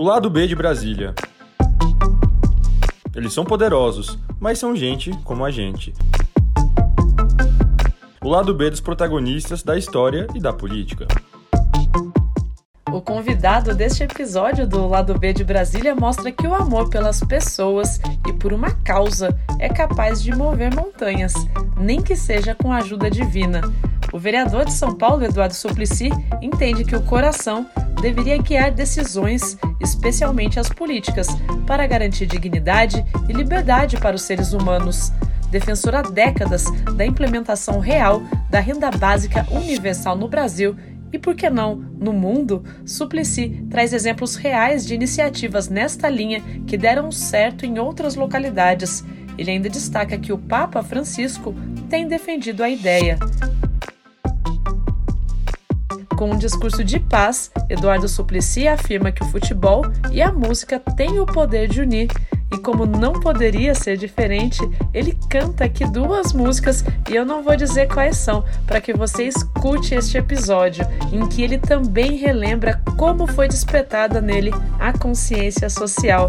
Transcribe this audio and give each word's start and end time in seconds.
O 0.00 0.02
lado 0.02 0.30
B 0.30 0.46
de 0.46 0.56
Brasília. 0.56 1.14
Eles 3.14 3.34
são 3.34 3.44
poderosos, 3.44 4.18
mas 4.40 4.58
são 4.58 4.74
gente 4.74 5.10
como 5.24 5.44
a 5.44 5.50
gente. 5.50 5.92
O 8.24 8.30
lado 8.30 8.54
B 8.54 8.70
dos 8.70 8.80
protagonistas 8.80 9.62
da 9.62 9.76
história 9.76 10.26
e 10.34 10.40
da 10.40 10.54
política. 10.54 11.06
O 12.90 13.02
convidado 13.02 13.74
deste 13.74 14.02
episódio 14.02 14.66
do 14.66 14.88
Lado 14.88 15.18
B 15.18 15.34
de 15.34 15.44
Brasília 15.44 15.94
mostra 15.94 16.32
que 16.32 16.46
o 16.46 16.54
amor 16.54 16.88
pelas 16.88 17.20
pessoas 17.22 18.00
e 18.26 18.32
por 18.32 18.54
uma 18.54 18.70
causa 18.82 19.38
é 19.58 19.68
capaz 19.68 20.22
de 20.22 20.34
mover 20.34 20.74
montanhas, 20.74 21.34
nem 21.76 22.00
que 22.00 22.16
seja 22.16 22.54
com 22.54 22.72
a 22.72 22.78
ajuda 22.78 23.10
divina. 23.10 23.60
O 24.14 24.18
vereador 24.18 24.64
de 24.64 24.72
São 24.72 24.94
Paulo, 24.94 25.22
Eduardo 25.24 25.54
Suplicy, 25.54 26.08
entende 26.40 26.86
que 26.86 26.96
o 26.96 27.02
coração 27.02 27.68
deveria 28.00 28.38
guiar 28.38 28.70
decisões, 28.70 29.56
especialmente 29.80 30.58
as 30.58 30.68
políticas, 30.68 31.28
para 31.66 31.86
garantir 31.86 32.26
dignidade 32.26 33.04
e 33.28 33.32
liberdade 33.32 33.96
para 33.96 34.16
os 34.16 34.22
seres 34.22 34.52
humanos. 34.52 35.12
Defensor 35.50 35.94
há 35.96 36.02
décadas 36.02 36.64
da 36.96 37.04
implementação 37.04 37.80
real 37.80 38.22
da 38.48 38.60
renda 38.60 38.90
básica 38.90 39.46
universal 39.50 40.16
no 40.16 40.28
Brasil 40.28 40.76
e, 41.12 41.18
por 41.18 41.34
que 41.34 41.50
não, 41.50 41.74
no 41.74 42.12
mundo, 42.12 42.64
Suplicy 42.86 43.66
traz 43.68 43.92
exemplos 43.92 44.36
reais 44.36 44.86
de 44.86 44.94
iniciativas 44.94 45.68
nesta 45.68 46.08
linha 46.08 46.40
que 46.66 46.76
deram 46.76 47.10
certo 47.10 47.66
em 47.66 47.78
outras 47.78 48.14
localidades. 48.14 49.04
Ele 49.36 49.50
ainda 49.50 49.68
destaca 49.68 50.18
que 50.18 50.32
o 50.32 50.38
Papa 50.38 50.82
Francisco 50.82 51.54
tem 51.88 52.06
defendido 52.06 52.62
a 52.62 52.70
ideia. 52.70 53.18
Com 56.20 56.32
um 56.32 56.36
discurso 56.36 56.84
de 56.84 57.00
paz, 57.00 57.50
Eduardo 57.66 58.06
Suplicy 58.06 58.68
afirma 58.68 59.10
que 59.10 59.22
o 59.22 59.26
futebol 59.28 59.86
e 60.12 60.20
a 60.20 60.30
música 60.30 60.78
têm 60.78 61.18
o 61.18 61.24
poder 61.24 61.66
de 61.66 61.80
unir. 61.80 62.10
E 62.52 62.58
como 62.58 62.84
não 62.84 63.14
poderia 63.14 63.74
ser 63.74 63.96
diferente, 63.96 64.60
ele 64.92 65.16
canta 65.30 65.64
aqui 65.64 65.82
duas 65.86 66.34
músicas 66.34 66.84
e 67.10 67.16
eu 67.16 67.24
não 67.24 67.42
vou 67.42 67.56
dizer 67.56 67.88
quais 67.88 68.18
são, 68.18 68.44
para 68.66 68.82
que 68.82 68.92
você 68.92 69.28
escute 69.28 69.94
este 69.94 70.18
episódio, 70.18 70.86
em 71.10 71.26
que 71.26 71.40
ele 71.42 71.56
também 71.56 72.16
relembra 72.16 72.82
como 72.98 73.26
foi 73.26 73.48
despertada 73.48 74.20
nele 74.20 74.52
a 74.78 74.92
consciência 74.92 75.70
social. 75.70 76.28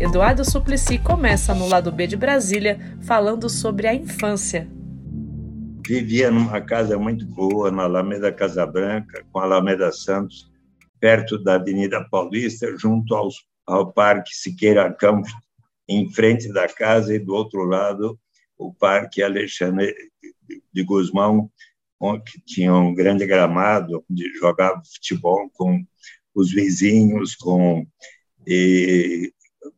Eduardo 0.00 0.44
Suplicy 0.44 0.98
começa 0.98 1.54
no 1.54 1.68
lado 1.68 1.92
B 1.92 2.08
de 2.08 2.16
Brasília 2.16 2.80
falando 3.02 3.48
sobre 3.48 3.86
a 3.86 3.94
infância 3.94 4.66
vivia 5.86 6.30
numa 6.30 6.60
casa 6.60 6.98
muito 6.98 7.26
boa, 7.26 7.70
na 7.70 7.84
Alameda 7.84 8.32
Casa 8.32 8.64
Branca, 8.66 9.24
com 9.32 9.38
a 9.38 9.44
Alameda 9.44 9.90
Santos, 9.92 10.50
perto 11.00 11.38
da 11.38 11.54
Avenida 11.54 12.06
Paulista, 12.10 12.76
junto 12.76 13.14
aos, 13.14 13.44
ao 13.66 13.92
Parque 13.92 14.34
Siqueira 14.34 14.92
Campos, 14.92 15.32
em 15.88 16.10
frente 16.12 16.52
da 16.52 16.68
casa, 16.68 17.14
e 17.14 17.18
do 17.18 17.34
outro 17.34 17.64
lado, 17.64 18.18
o 18.56 18.72
Parque 18.72 19.22
Alexandre 19.22 19.94
de 20.72 20.82
Guzmão, 20.84 21.50
que 22.26 22.40
tinha 22.44 22.74
um 22.74 22.94
grande 22.94 23.26
gramado, 23.26 24.04
onde 24.10 24.32
jogava 24.38 24.82
futebol 24.84 25.50
com 25.54 25.84
os 26.34 26.52
vizinhos, 26.52 27.34
com 27.34 27.86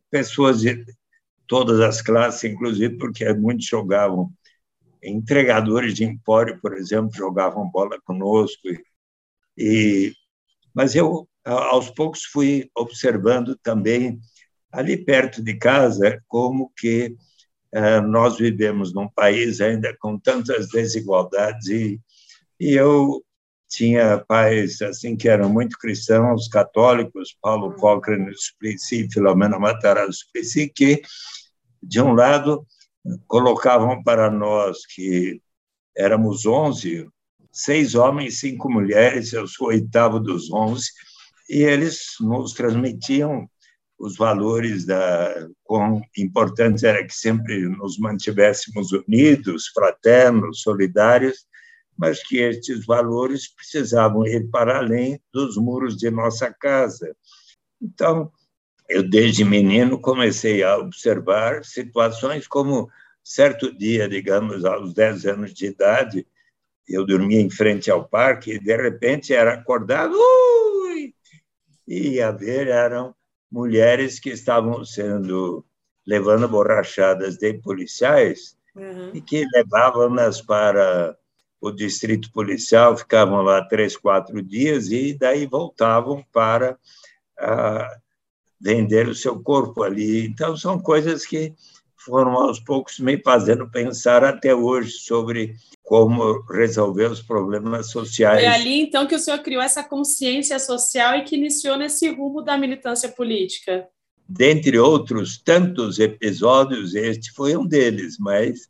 pessoas 0.09 0.61
de 0.61 0.85
todas 1.47 1.79
as 1.79 2.01
classes, 2.01 2.43
inclusive 2.43 2.97
porque 2.97 3.31
muitos 3.33 3.65
jogavam 3.65 4.31
entregadores 5.05 5.93
de 5.93 6.03
empório, 6.03 6.59
por 6.61 6.75
exemplo, 6.75 7.11
jogavam 7.13 7.69
bola 7.69 7.99
conosco. 8.03 8.67
E, 9.57 10.13
mas 10.73 10.95
eu, 10.95 11.27
aos 11.43 11.89
poucos, 11.89 12.23
fui 12.25 12.69
observando 12.75 13.57
também, 13.61 14.19
ali 14.71 14.97
perto 14.97 15.41
de 15.41 15.55
casa, 15.55 16.21
como 16.27 16.71
que 16.77 17.15
uh, 17.73 18.01
nós 18.01 18.37
vivemos 18.37 18.93
num 18.93 19.07
país 19.07 19.61
ainda 19.61 19.95
com 19.99 20.19
tantas 20.19 20.67
desigualdades 20.69 21.67
e, 21.67 22.01
e 22.59 22.73
eu 22.73 23.23
tinha 23.69 24.23
pais 24.27 24.81
assim 24.81 25.15
que 25.15 25.27
eram 25.27 25.49
muito 25.49 25.77
cristãos, 25.77 26.47
católicos, 26.47 27.35
Paulo 27.41 27.75
Cochrane 27.75 28.31
Suplicy, 28.35 29.09
Filomena 29.11 29.59
Matarazzo 29.59 30.13
Suplicy, 30.13 30.69
que, 30.69 31.01
de 31.81 32.01
um 32.01 32.13
lado, 32.13 32.65
colocavam 33.27 34.03
para 34.03 34.29
nós 34.29 34.85
que 34.85 35.41
éramos 35.95 36.45
11, 36.45 37.07
seis 37.51 37.95
homens, 37.95 38.39
cinco 38.39 38.69
mulheres, 38.69 39.31
eu 39.31 39.47
sou 39.47 39.67
oitavo 39.67 40.19
dos 40.19 40.51
11, 40.51 40.85
e 41.49 41.61
eles 41.61 42.15
nos 42.19 42.53
transmitiam 42.53 43.49
os 43.97 44.17
valores 44.17 44.85
da 44.85 45.47
quão 45.63 46.01
importante 46.17 46.85
era 46.85 47.05
que 47.05 47.13
sempre 47.13 47.69
nos 47.69 47.97
mantivéssemos 47.97 48.91
unidos, 48.91 49.67
fraternos, 49.67 50.61
solidários, 50.61 51.45
mas 51.97 52.21
que 52.21 52.39
estes 52.39 52.85
valores 52.85 53.47
precisavam 53.55 54.27
ir 54.27 54.49
para 54.49 54.79
além 54.79 55.21
dos 55.33 55.55
muros 55.55 55.95
de 55.95 56.11
nossa 56.11 56.53
casa. 56.53 57.15
Então, 57.81 58.29
eu 58.89 59.07
desde 59.07 59.43
menino 59.43 59.99
comecei 59.99 60.63
a 60.63 60.77
observar 60.77 61.63
situações 61.63 62.47
como 62.47 62.89
certo 63.23 63.75
dia, 63.75 64.07
digamos, 64.07 64.63
aos 64.65 64.93
10 64.93 65.25
anos 65.25 65.53
de 65.53 65.65
idade, 65.65 66.27
eu 66.87 67.05
dormia 67.05 67.41
em 67.41 67.49
frente 67.49 67.89
ao 67.89 68.07
parque 68.07 68.53
e 68.53 68.59
de 68.59 68.75
repente 68.77 69.33
era 69.33 69.53
acordado, 69.53 70.13
ui! 70.13 71.13
e 71.87 72.15
ia 72.15 72.31
ver 72.31 72.67
eram 72.67 73.15
mulheres 73.51 74.19
que 74.19 74.29
estavam 74.29 74.83
sendo 74.83 75.65
levando 76.05 76.47
borrachadas 76.47 77.37
de 77.37 77.53
policiais 77.55 78.55
uhum. 78.75 79.11
e 79.13 79.21
que 79.21 79.45
levavam-nas 79.53 80.41
para 80.41 81.17
o 81.59 81.71
distrito 81.71 82.31
policial, 82.31 82.95
ficavam 82.95 83.41
lá 83.41 83.63
três, 83.67 83.97
quatro 83.97 84.41
dias 84.41 84.91
e 84.91 85.17
daí 85.17 85.47
voltavam 85.47 86.23
para 86.31 86.77
uh, 87.39 88.04
vender 88.65 89.07
o 89.07 89.13
seu 89.13 89.39
corpo 89.39 89.83
ali. 89.83 90.25
Então, 90.25 90.57
são 90.57 90.79
coisas 90.79 91.23
que 91.23 91.53
foram 91.95 92.31
aos 92.31 92.59
poucos 92.59 92.99
me 92.99 93.15
fazendo 93.21 93.69
pensar 93.69 94.23
até 94.23 94.55
hoje 94.55 94.89
sobre 94.89 95.55
como 95.83 96.41
resolver 96.51 97.11
os 97.11 97.21
problemas 97.21 97.91
sociais. 97.91 98.43
Foi 98.43 98.47
ali, 98.47 98.81
então, 98.81 99.05
que 99.05 99.13
o 99.13 99.19
senhor 99.19 99.37
criou 99.39 99.61
essa 99.61 99.83
consciência 99.83 100.57
social 100.57 101.15
e 101.15 101.23
que 101.23 101.35
iniciou 101.35 101.77
nesse 101.77 102.09
rumo 102.09 102.41
da 102.41 102.57
militância 102.57 103.07
política. 103.07 103.87
Dentre 104.27 104.79
outros 104.79 105.37
tantos 105.37 105.99
episódios, 105.99 106.95
este 106.95 107.31
foi 107.33 107.55
um 107.55 107.67
deles, 107.67 108.17
mas 108.17 108.67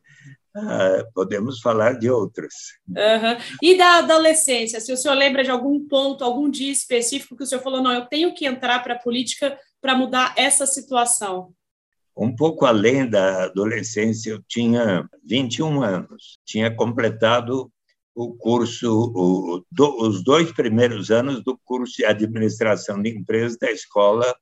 ah, 0.58 1.06
podemos 1.14 1.60
falar 1.60 2.00
de 2.00 2.10
outros. 2.10 2.54
Uhum. 2.88 3.58
E 3.62 3.78
da 3.78 4.00
adolescência, 4.00 4.80
se 4.80 4.92
o 4.92 4.98
senhor 4.98 5.16
lembra 5.16 5.44
de 5.44 5.52
algum 5.52 5.86
ponto, 5.86 6.24
algum 6.24 6.50
dia 6.50 6.72
específico 6.72 7.36
que 7.36 7.44
o 7.44 7.46
senhor 7.46 7.62
falou, 7.62 7.82
não, 7.82 7.94
eu 7.94 8.06
tenho 8.06 8.34
que 8.34 8.46
entrar 8.46 8.82
para 8.84 8.94
a 8.94 9.00
política 9.00 9.58
para 9.86 9.96
mudar 9.96 10.34
essa 10.36 10.66
situação? 10.66 11.54
Um 12.18 12.36
pouco 12.36 12.66
além 12.66 13.08
da 13.08 13.44
adolescência, 13.44 14.32
eu 14.32 14.42
tinha 14.48 15.08
21 15.24 15.84
anos. 15.84 16.40
Tinha 16.44 16.76
completado 16.76 17.72
o 18.16 18.36
curso, 18.36 18.90
o, 18.92 19.64
do, 19.72 20.08
os 20.08 20.24
dois 20.24 20.52
primeiros 20.52 21.12
anos 21.12 21.44
do 21.44 21.56
curso 21.64 21.98
de 21.98 22.06
administração 22.06 23.00
de 23.00 23.16
empresas 23.16 23.60
da 23.60 23.70
Escola 23.70 24.36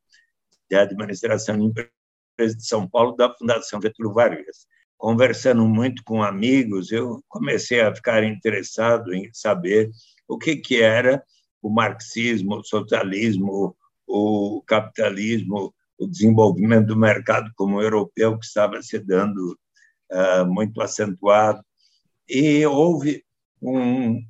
de 0.69 0.77
Administração 0.77 1.57
de 1.57 1.65
Empresas 1.65 2.55
de 2.55 2.65
São 2.65 2.87
Paulo, 2.87 3.13
da 3.17 3.33
Fundação 3.33 3.81
Getúlio 3.81 4.13
Vargas. 4.13 4.65
Conversando 4.97 5.67
muito 5.67 6.05
com 6.05 6.23
amigos, 6.23 6.89
eu 6.89 7.21
comecei 7.27 7.81
a 7.81 7.93
ficar 7.93 8.23
interessado 8.23 9.13
em 9.13 9.29
saber 9.33 9.91
o 10.25 10.37
que, 10.37 10.55
que 10.55 10.81
era 10.81 11.21
o 11.61 11.69
marxismo, 11.69 12.55
o 12.55 12.63
socialismo, 12.63 13.75
o 14.07 14.61
capitalismo, 14.65 15.73
o 15.97 16.07
desenvolvimento 16.07 16.87
do 16.87 16.97
mercado 16.97 17.51
como 17.55 17.81
europeu 17.81 18.37
que 18.37 18.45
estava 18.45 18.81
se 18.81 18.99
dando 18.99 19.57
uh, 20.11 20.45
muito 20.45 20.81
acentuado. 20.81 21.63
E 22.27 22.65
houve 22.65 23.23
um, 23.61 24.21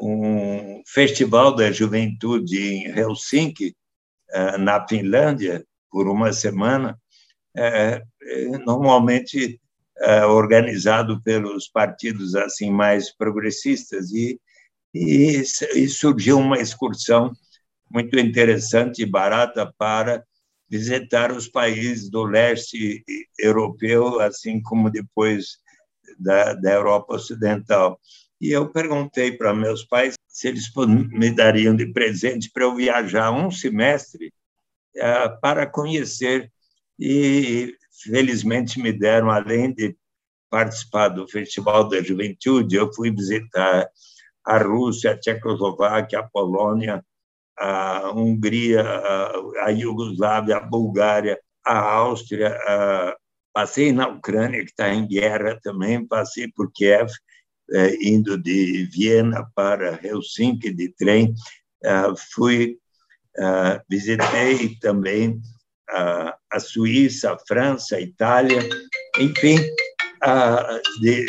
um 0.00 0.82
festival 0.86 1.54
da 1.54 1.70
juventude 1.70 2.58
em 2.58 2.86
Helsinki 2.86 3.74
uh, 4.32 4.58
na 4.58 4.86
Finlândia 4.86 5.64
por 5.90 6.08
uma 6.08 6.32
semana 6.32 6.98
uh, 7.56 8.58
normalmente 8.64 9.60
organizado 10.28 11.22
pelos 11.22 11.68
partidos 11.68 12.34
assim 12.34 12.68
mais 12.68 13.14
progressistas. 13.14 14.10
E, 14.10 14.40
e, 14.92 15.40
e 15.76 15.88
surgiu 15.88 16.36
uma 16.36 16.58
excursão 16.58 17.32
muito 17.94 18.18
interessante 18.18 19.02
e 19.02 19.06
barata 19.06 19.72
para 19.78 20.24
visitar 20.68 21.30
os 21.30 21.46
países 21.46 22.10
do 22.10 22.24
leste 22.24 23.04
europeu, 23.38 24.20
assim 24.20 24.60
como 24.60 24.90
depois 24.90 25.58
da, 26.18 26.54
da 26.54 26.72
Europa 26.72 27.14
Ocidental. 27.14 28.00
E 28.40 28.50
eu 28.50 28.68
perguntei 28.72 29.30
para 29.30 29.54
meus 29.54 29.84
pais 29.84 30.14
se 30.26 30.48
eles 30.48 30.64
me 31.12 31.30
dariam 31.30 31.76
de 31.76 31.86
presente 31.92 32.50
para 32.52 32.64
eu 32.64 32.74
viajar 32.74 33.30
um 33.30 33.48
semestre 33.48 34.32
é, 34.96 35.28
para 35.28 35.64
conhecer. 35.64 36.50
E, 36.98 37.76
felizmente, 38.02 38.80
me 38.80 38.92
deram, 38.92 39.30
além 39.30 39.72
de 39.72 39.96
participar 40.50 41.08
do 41.08 41.28
Festival 41.28 41.88
da 41.88 42.02
Juventude, 42.02 42.74
eu 42.74 42.92
fui 42.92 43.12
visitar 43.12 43.88
a 44.44 44.58
Rússia, 44.58 45.12
a 45.12 45.18
Tchecoslováquia, 45.18 46.18
a 46.18 46.28
Polônia, 46.28 47.04
a 47.58 48.10
Hungria, 48.14 48.82
a 49.62 49.70
Iugoslávia, 49.70 50.56
a 50.56 50.60
Bulgária, 50.60 51.38
a 51.64 51.78
Áustria, 51.78 52.48
a... 52.48 53.16
passei 53.52 53.92
na 53.92 54.08
Ucrânia, 54.08 54.60
que 54.60 54.70
está 54.70 54.92
em 54.92 55.06
guerra 55.06 55.58
também, 55.62 56.06
passei 56.06 56.48
por 56.48 56.70
Kiev, 56.72 57.10
é, 57.72 57.94
indo 58.06 58.36
de 58.36 58.86
Viena 58.92 59.50
para 59.54 59.98
Helsinki 60.06 60.72
de 60.72 60.90
trem, 60.90 61.34
é, 61.82 61.92
fui, 62.32 62.78
é, 63.38 63.82
visitei 63.88 64.76
também 64.80 65.40
a 66.50 66.58
Suíça, 66.58 67.32
a 67.32 67.38
França, 67.38 67.96
a 67.96 68.00
Itália, 68.00 68.58
enfim, 69.18 69.58
de, 71.00 71.26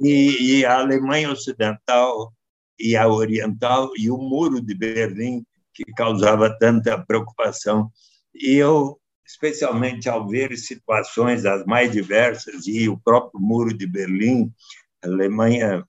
e, 0.00 0.58
e 0.58 0.64
a 0.66 0.80
Alemanha 0.80 1.30
Ocidental 1.30 2.32
e 2.78 2.96
a 2.96 3.08
Oriental 3.08 3.90
e 3.96 4.10
o 4.10 4.16
Muro 4.18 4.60
de 4.60 4.74
Berlim, 4.74 5.44
que 5.72 5.84
causava 5.92 6.56
tanta 6.58 6.98
preocupação. 6.98 7.90
E 8.34 8.54
eu, 8.54 8.98
especialmente 9.26 10.08
ao 10.08 10.28
ver 10.28 10.56
situações 10.56 11.44
as 11.44 11.64
mais 11.64 11.92
diversas, 11.92 12.66
e 12.66 12.88
o 12.88 12.98
próprio 12.98 13.40
Muro 13.40 13.76
de 13.76 13.86
Berlim, 13.86 14.52
a 15.02 15.08
Alemanha 15.08 15.84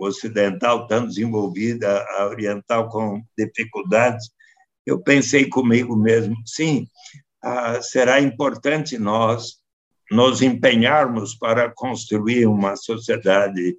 ocidental 0.00 0.86
tão 0.86 1.06
desenvolvida, 1.06 2.04
a 2.16 2.26
oriental 2.26 2.88
com 2.88 3.22
dificuldades, 3.36 4.30
eu 4.86 5.00
pensei 5.00 5.48
comigo 5.48 5.96
mesmo, 5.96 6.36
sim, 6.46 6.86
ah, 7.42 7.80
será 7.82 8.20
importante 8.20 8.98
nós 8.98 9.60
nos 10.10 10.42
empenharmos 10.42 11.34
para 11.34 11.70
construir 11.70 12.46
uma 12.46 12.76
sociedade 12.76 13.76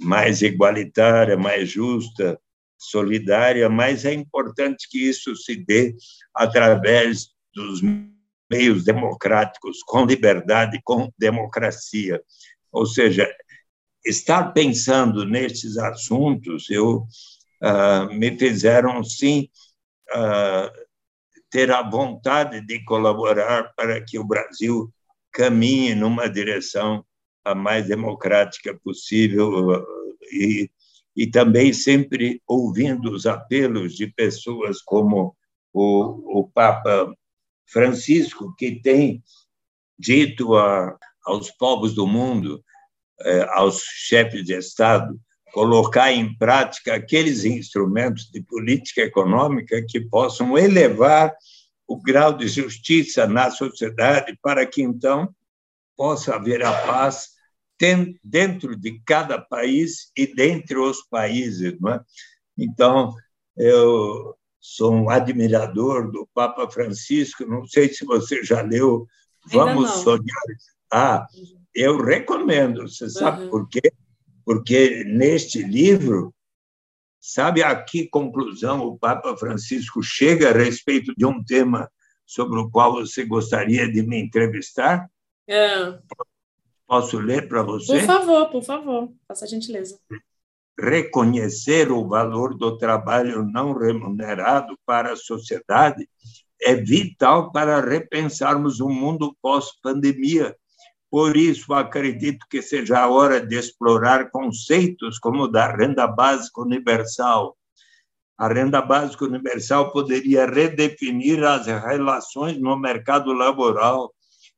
mais 0.00 0.42
igualitária, 0.42 1.36
mais 1.36 1.68
justa, 1.68 2.40
solidária, 2.78 3.68
mas 3.68 4.04
é 4.04 4.14
importante 4.14 4.88
que 4.88 4.98
isso 4.98 5.36
se 5.36 5.54
dê 5.54 5.94
através 6.34 7.28
dos 7.54 7.82
meios 8.50 8.84
democráticos, 8.84 9.82
com 9.82 10.04
liberdade, 10.04 10.80
com 10.82 11.12
democracia. 11.18 12.20
Ou 12.72 12.86
seja, 12.86 13.30
estar 14.04 14.52
pensando 14.52 15.26
nesses 15.26 15.76
assuntos, 15.76 16.70
eu 16.70 17.06
uh, 17.62 18.14
me 18.14 18.36
fizeram 18.38 19.04
sim 19.04 19.48
uh, 20.14 20.70
ter 21.50 21.70
a 21.70 21.82
vontade 21.82 22.64
de 22.64 22.82
colaborar 22.84 23.74
para 23.76 24.02
que 24.02 24.18
o 24.18 24.24
Brasil 24.24 24.92
caminhe 25.32 25.94
numa 25.94 26.28
direção 26.28 27.04
a 27.44 27.54
mais 27.54 27.86
democrática 27.86 28.78
possível 28.82 29.84
e, 30.32 30.70
e 31.16 31.26
também 31.26 31.72
sempre 31.72 32.42
ouvindo 32.46 33.10
os 33.10 33.26
apelos 33.26 33.94
de 33.94 34.06
pessoas 34.06 34.80
como 34.82 35.36
o, 35.72 36.40
o 36.40 36.48
Papa 36.48 37.12
Francisco, 37.66 38.54
que 38.56 38.80
tem 38.80 39.22
dito 39.98 40.56
a, 40.56 40.96
aos 41.24 41.50
povos 41.50 41.94
do 41.94 42.06
mundo, 42.06 42.62
eh, 43.20 43.46
aos 43.50 43.82
chefes 43.82 44.44
de 44.44 44.54
Estado, 44.54 45.18
colocar 45.52 46.12
em 46.12 46.36
prática 46.36 46.94
aqueles 46.94 47.44
instrumentos 47.44 48.30
de 48.30 48.42
política 48.42 49.02
econômica 49.02 49.84
que 49.86 50.00
possam 50.00 50.56
elevar 50.56 51.34
o 51.86 52.00
grau 52.00 52.32
de 52.32 52.46
justiça 52.48 53.26
na 53.26 53.50
sociedade 53.50 54.38
para 54.40 54.64
que 54.64 54.80
então 54.80 55.28
possa 56.00 56.36
haver 56.36 56.64
a 56.64 56.72
paz 56.86 57.32
dentro 58.24 58.74
de 58.74 58.98
cada 59.04 59.38
país 59.38 60.10
e 60.16 60.26
dentre 60.34 60.78
os 60.78 61.02
países. 61.02 61.78
Não 61.78 61.92
é? 61.92 62.00
Então, 62.56 63.14
eu 63.54 64.34
sou 64.58 64.94
um 64.94 65.10
admirador 65.10 66.10
do 66.10 66.26
Papa 66.32 66.70
Francisco, 66.70 67.44
não 67.44 67.66
sei 67.66 67.92
se 67.92 68.06
você 68.06 68.42
já 68.42 68.62
leu 68.62 69.06
Vamos 69.44 69.90
Sonhar. 69.90 70.42
Ah, 70.90 71.26
eu 71.74 72.02
recomendo, 72.02 72.88
você 72.88 73.10
sabe 73.10 73.42
uhum. 73.42 73.50
por 73.50 73.68
quê? 73.68 73.92
Porque 74.42 75.04
neste 75.04 75.62
livro, 75.62 76.34
sabe 77.20 77.62
a 77.62 77.76
que 77.76 78.08
conclusão 78.08 78.80
o 78.86 78.98
Papa 78.98 79.36
Francisco 79.36 80.02
chega 80.02 80.48
a 80.48 80.54
respeito 80.54 81.14
de 81.14 81.26
um 81.26 81.44
tema 81.44 81.90
sobre 82.24 82.58
o 82.58 82.70
qual 82.70 82.94
você 82.94 83.22
gostaria 83.22 83.86
de 83.86 84.02
me 84.02 84.18
entrevistar? 84.18 85.06
É. 85.50 85.98
Posso 86.86 87.18
ler 87.18 87.48
para 87.48 87.64
você? 87.64 87.98
Por 87.98 88.06
favor, 88.06 88.50
por 88.50 88.62
favor, 88.62 89.12
faça 89.26 89.44
a 89.44 89.48
gentileza. 89.48 89.98
Reconhecer 90.78 91.90
o 91.90 92.06
valor 92.06 92.56
do 92.56 92.78
trabalho 92.78 93.44
não 93.44 93.76
remunerado 93.76 94.78
para 94.86 95.12
a 95.12 95.16
sociedade 95.16 96.08
é 96.62 96.76
vital 96.76 97.50
para 97.50 97.80
repensarmos 97.80 98.78
o 98.78 98.88
mundo 98.88 99.36
pós-pandemia. 99.42 100.56
Por 101.10 101.36
isso, 101.36 101.74
acredito 101.74 102.46
que 102.48 102.62
seja 102.62 103.00
a 103.00 103.08
hora 103.08 103.44
de 103.44 103.56
explorar 103.56 104.30
conceitos 104.30 105.18
como 105.18 105.44
o 105.44 105.48
da 105.48 105.66
renda 105.74 106.06
básica 106.06 106.60
universal. 106.60 107.56
A 108.38 108.46
renda 108.46 108.80
básica 108.80 109.24
universal 109.24 109.90
poderia 109.90 110.46
redefinir 110.46 111.42
as 111.42 111.66
relações 111.66 112.56
no 112.58 112.78
mercado 112.78 113.32
laboral, 113.32 114.14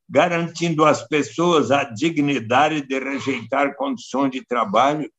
garantindo 0.09 0.85
às 0.85 1.07
pessoas 1.07 1.71
a 1.71 1.85
dignidade 1.85 2.83
de 2.83 2.99
rejeitar 2.99 3.75
condições 3.77 4.31
de 4.31 4.45
trabalho 4.45 5.11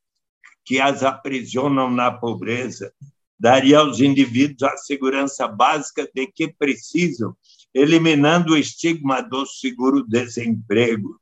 que 0.66 0.80
as 0.80 1.04
aprisionam 1.04 1.90
na 1.90 2.12
pobreza. 2.12 2.94
Daria 3.40 3.80
aos 3.80 4.00
indivíduos 4.00 4.64
a 4.64 4.78
segurança 4.78 5.48
básica 5.48 6.10
de 6.14 6.28
que 6.28 6.48
precisam, 6.48 7.36
eliminando 7.74 8.54
o 8.54 8.58
estigma 8.58 9.22
do 9.22 9.46
seguro-desemprego 9.46 11.20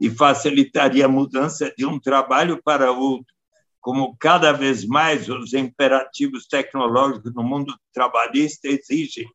e 0.00 0.08
facilitaria 0.08 1.04
a 1.04 1.08
mudança 1.08 1.72
de 1.76 1.84
um 1.84 1.98
trabalho 1.98 2.62
para 2.62 2.92
outro, 2.92 3.34
como 3.80 4.16
cada 4.16 4.52
vez 4.52 4.84
mais 4.84 5.28
os 5.28 5.52
imperativos 5.52 6.46
tecnológicos 6.46 7.34
no 7.34 7.42
mundo 7.42 7.74
trabalhista 7.92 8.68
exigem 8.68 9.28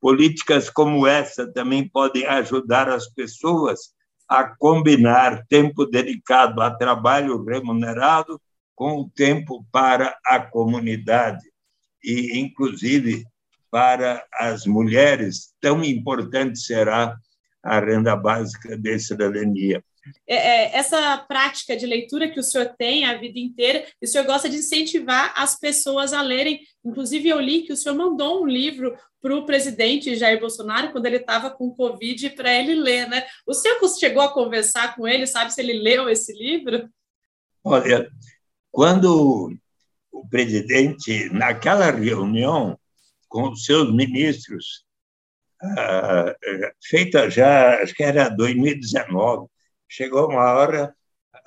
Políticas 0.00 0.70
como 0.70 1.06
essa 1.06 1.50
também 1.52 1.88
podem 1.88 2.24
ajudar 2.26 2.88
as 2.88 3.08
pessoas 3.08 3.92
a 4.28 4.44
combinar 4.44 5.44
tempo 5.48 5.86
dedicado 5.86 6.60
a 6.60 6.70
trabalho 6.70 7.42
remunerado 7.44 8.40
com 8.74 9.00
o 9.00 9.10
tempo 9.10 9.66
para 9.72 10.16
a 10.24 10.38
comunidade 10.38 11.44
e, 12.04 12.38
inclusive, 12.38 13.24
para 13.70 14.24
as 14.32 14.66
mulheres, 14.66 15.52
tão 15.60 15.82
importante 15.82 16.58
será 16.58 17.16
a 17.62 17.80
renda 17.80 18.14
básica 18.14 18.78
de 18.78 18.98
cidadania. 18.98 19.82
É, 20.26 20.36
é, 20.36 20.76
essa 20.76 21.18
prática 21.18 21.76
de 21.76 21.86
leitura 21.86 22.28
que 22.28 22.40
o 22.40 22.42
senhor 22.42 22.74
tem 22.78 23.04
a 23.04 23.16
vida 23.16 23.38
inteira, 23.38 23.84
e 24.00 24.06
o 24.06 24.08
senhor 24.08 24.24
gosta 24.26 24.48
de 24.48 24.56
incentivar 24.56 25.32
as 25.36 25.58
pessoas 25.58 26.12
a 26.12 26.22
lerem. 26.22 26.60
Inclusive, 26.84 27.28
eu 27.28 27.40
li 27.40 27.62
que 27.62 27.72
o 27.72 27.76
senhor 27.76 27.96
mandou 27.96 28.42
um 28.42 28.46
livro 28.46 28.96
para 29.20 29.36
o 29.36 29.44
presidente 29.44 30.16
Jair 30.16 30.40
Bolsonaro 30.40 30.92
quando 30.92 31.06
ele 31.06 31.16
estava 31.16 31.50
com 31.50 31.74
Covid 31.74 32.30
para 32.30 32.52
ele 32.52 32.74
ler, 32.74 33.08
né? 33.08 33.24
O 33.46 33.52
senhor 33.52 33.78
chegou 33.98 34.22
a 34.22 34.32
conversar 34.32 34.94
com 34.94 35.06
ele, 35.06 35.26
sabe 35.26 35.52
se 35.52 35.60
ele 35.60 35.74
leu 35.74 36.08
esse 36.08 36.32
livro? 36.32 36.88
Olha, 37.64 38.08
quando 38.70 39.52
o 40.12 40.26
presidente, 40.28 41.28
naquela 41.30 41.90
reunião 41.90 42.78
com 43.28 43.50
os 43.50 43.64
seus 43.64 43.92
ministros, 43.92 44.84
ah, 45.60 46.34
feita 46.82 47.28
já, 47.28 47.82
acho 47.82 47.94
que 47.94 48.02
era 48.02 48.28
2019, 48.28 49.48
chegou 49.88 50.28
uma 50.28 50.52
hora, 50.52 50.94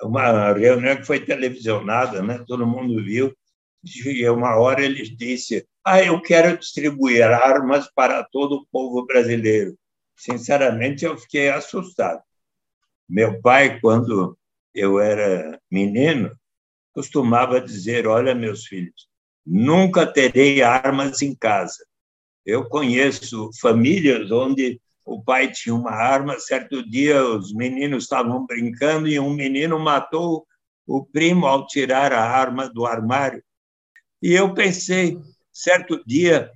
uma 0.02 0.52
reunião 0.52 0.96
que 0.96 1.04
foi 1.04 1.20
televisionada, 1.20 2.22
né? 2.22 2.44
todo 2.46 2.66
mundo 2.66 3.02
viu, 3.02 3.34
e 3.84 4.28
uma 4.28 4.56
hora 4.56 4.84
ele 4.84 5.02
disse: 5.02 5.66
Ah, 5.84 6.02
eu 6.02 6.20
quero 6.20 6.58
distribuir 6.58 7.22
armas 7.24 7.90
para 7.94 8.22
todo 8.24 8.56
o 8.56 8.66
povo 8.70 9.04
brasileiro. 9.06 9.76
Sinceramente, 10.16 11.04
eu 11.04 11.18
fiquei 11.18 11.48
assustado. 11.48 12.22
Meu 13.08 13.40
pai, 13.40 13.80
quando 13.80 14.38
eu 14.74 15.00
era 15.00 15.60
menino, 15.70 16.30
costumava 16.92 17.60
dizer: 17.60 18.06
Olha, 18.06 18.34
meus 18.34 18.66
filhos, 18.66 19.08
nunca 19.44 20.06
terei 20.06 20.62
armas 20.62 21.20
em 21.22 21.34
casa. 21.34 21.84
Eu 22.46 22.68
conheço 22.68 23.50
famílias 23.60 24.30
onde 24.30 24.80
o 25.04 25.22
pai 25.22 25.50
tinha 25.50 25.74
uma 25.74 25.90
arma. 25.90 26.38
Certo 26.38 26.82
dia, 26.88 27.24
os 27.24 27.52
meninos 27.52 28.04
estavam 28.04 28.46
brincando 28.46 29.08
e 29.08 29.18
um 29.18 29.32
menino 29.32 29.78
matou 29.78 30.46
o 30.86 31.04
primo 31.04 31.46
ao 31.46 31.66
tirar 31.66 32.12
a 32.12 32.22
arma 32.22 32.68
do 32.68 32.86
armário. 32.86 33.42
E 34.20 34.32
eu 34.32 34.54
pensei, 34.54 35.18
certo 35.52 36.02
dia, 36.06 36.50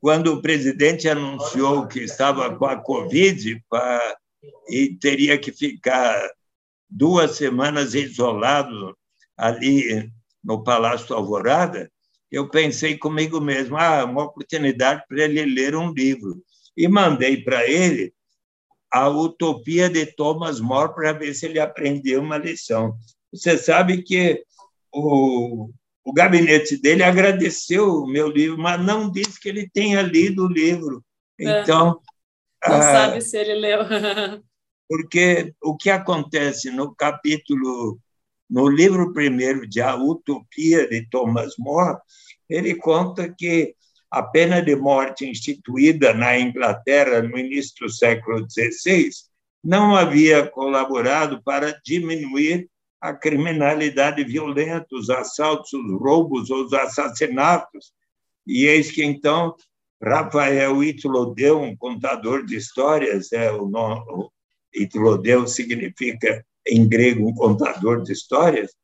quando 0.00 0.32
o 0.32 0.42
presidente 0.42 1.08
anunciou 1.08 1.86
que 1.86 2.00
estava 2.00 2.56
com 2.56 2.66
a 2.66 2.76
Covid 2.76 3.62
pra, 3.68 4.16
e 4.68 4.94
teria 4.96 5.38
que 5.38 5.52
ficar 5.52 6.20
duas 6.88 7.36
semanas 7.36 7.94
isolado 7.94 8.96
ali 9.36 10.10
no 10.42 10.62
Palácio 10.62 11.14
Alvorada, 11.14 11.90
eu 12.30 12.48
pensei 12.48 12.96
comigo 12.96 13.40
mesmo, 13.40 13.76
ah, 13.76 14.04
uma 14.04 14.24
oportunidade 14.24 15.04
para 15.08 15.24
ele 15.24 15.44
ler 15.44 15.74
um 15.74 15.92
livro. 15.92 16.42
E 16.76 16.88
mandei 16.88 17.42
para 17.42 17.68
ele 17.68 18.12
a 18.92 19.08
Utopia 19.08 19.88
de 19.88 20.06
Thomas 20.06 20.60
More 20.60 20.94
para 20.94 21.12
ver 21.12 21.34
se 21.34 21.46
ele 21.46 21.60
aprendeu 21.60 22.20
uma 22.20 22.38
lição. 22.38 22.96
Você 23.32 23.56
sabe 23.56 24.02
que 24.02 24.44
o, 24.92 25.70
o 26.04 26.12
gabinete 26.12 26.76
dele 26.76 27.02
agradeceu 27.02 27.88
o 27.88 28.06
meu 28.06 28.28
livro, 28.28 28.58
mas 28.58 28.84
não 28.84 29.10
disse 29.10 29.38
que 29.38 29.48
ele 29.48 29.68
tenha 29.72 30.02
lido 30.02 30.44
o 30.44 30.52
livro. 30.52 31.04
É. 31.38 31.60
Então. 31.60 32.00
Não 32.66 32.76
ah, 32.76 32.82
sabe 32.82 33.20
se 33.20 33.38
ele 33.38 33.54
leu. 33.54 33.80
porque 34.90 35.54
o 35.62 35.76
que 35.76 35.88
acontece 35.88 36.68
no 36.72 36.92
capítulo 36.92 38.00
no 38.50 38.68
livro 38.68 39.12
primeiro 39.12 39.64
de 39.64 39.80
A 39.80 39.94
Utopia 39.94 40.88
de 40.88 41.06
Thomas 41.08 41.54
More, 41.56 41.96
ele 42.48 42.74
conta 42.74 43.32
que 43.32 43.76
a 44.10 44.22
pena 44.22 44.60
de 44.60 44.74
morte 44.74 45.24
instituída 45.24 46.12
na 46.12 46.38
Inglaterra 46.38 47.22
no 47.22 47.38
início 47.38 47.74
do 47.80 47.88
século 47.88 48.44
XVI 48.50 49.10
não 49.62 49.94
havia 49.94 50.46
colaborado 50.46 51.42
para 51.42 51.78
diminuir 51.84 52.68
a 53.00 53.14
criminalidade 53.14 54.24
violenta, 54.24 54.86
os 54.92 55.08
assaltos, 55.08 55.72
os 55.72 56.00
roubos, 56.00 56.50
os 56.50 56.72
assassinatos. 56.72 57.92
E 58.46 58.64
eis 58.64 58.90
que 58.90 59.04
então 59.04 59.54
Rafael 60.02 60.82
Itlodeu, 60.82 61.60
um 61.60 61.76
contador 61.76 62.44
de 62.44 62.56
histórias, 62.56 63.32
é 63.32 63.52
o 63.52 63.66
nome, 63.68 64.28
Itlodeu 64.74 65.46
significa 65.46 66.44
em 66.66 66.88
grego 66.88 67.28
um 67.28 67.34
contador 67.34 68.02
de 68.02 68.12
histórias, 68.12 68.74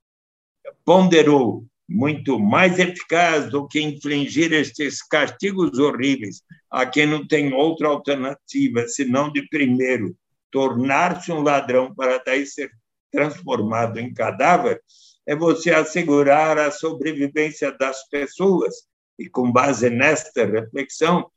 ponderou 0.84 1.64
muito 1.88 2.38
mais 2.38 2.78
eficaz 2.78 3.50
do 3.50 3.66
que 3.66 3.80
infligir 3.80 4.52
estes 4.52 5.02
castigos 5.02 5.78
horríveis 5.78 6.42
a 6.70 6.84
quem 6.84 7.06
não 7.06 7.26
tem 7.26 7.52
outra 7.52 7.88
alternativa 7.88 8.86
senão 8.88 9.30
de 9.30 9.46
primeiro 9.48 10.16
tornar-se 10.50 11.30
um 11.30 11.42
ladrão 11.42 11.94
para 11.94 12.18
daí 12.18 12.46
ser 12.46 12.70
transformado 13.10 13.98
em 13.98 14.12
cadáver, 14.12 14.82
é 15.26 15.34
você 15.34 15.70
assegurar 15.70 16.58
a 16.58 16.70
sobrevivência 16.70 17.72
das 17.72 18.08
pessoas. 18.08 18.74
E 19.18 19.28
com 19.28 19.50
base 19.50 19.88
nesta 19.88 20.44
reflexão 20.44 21.30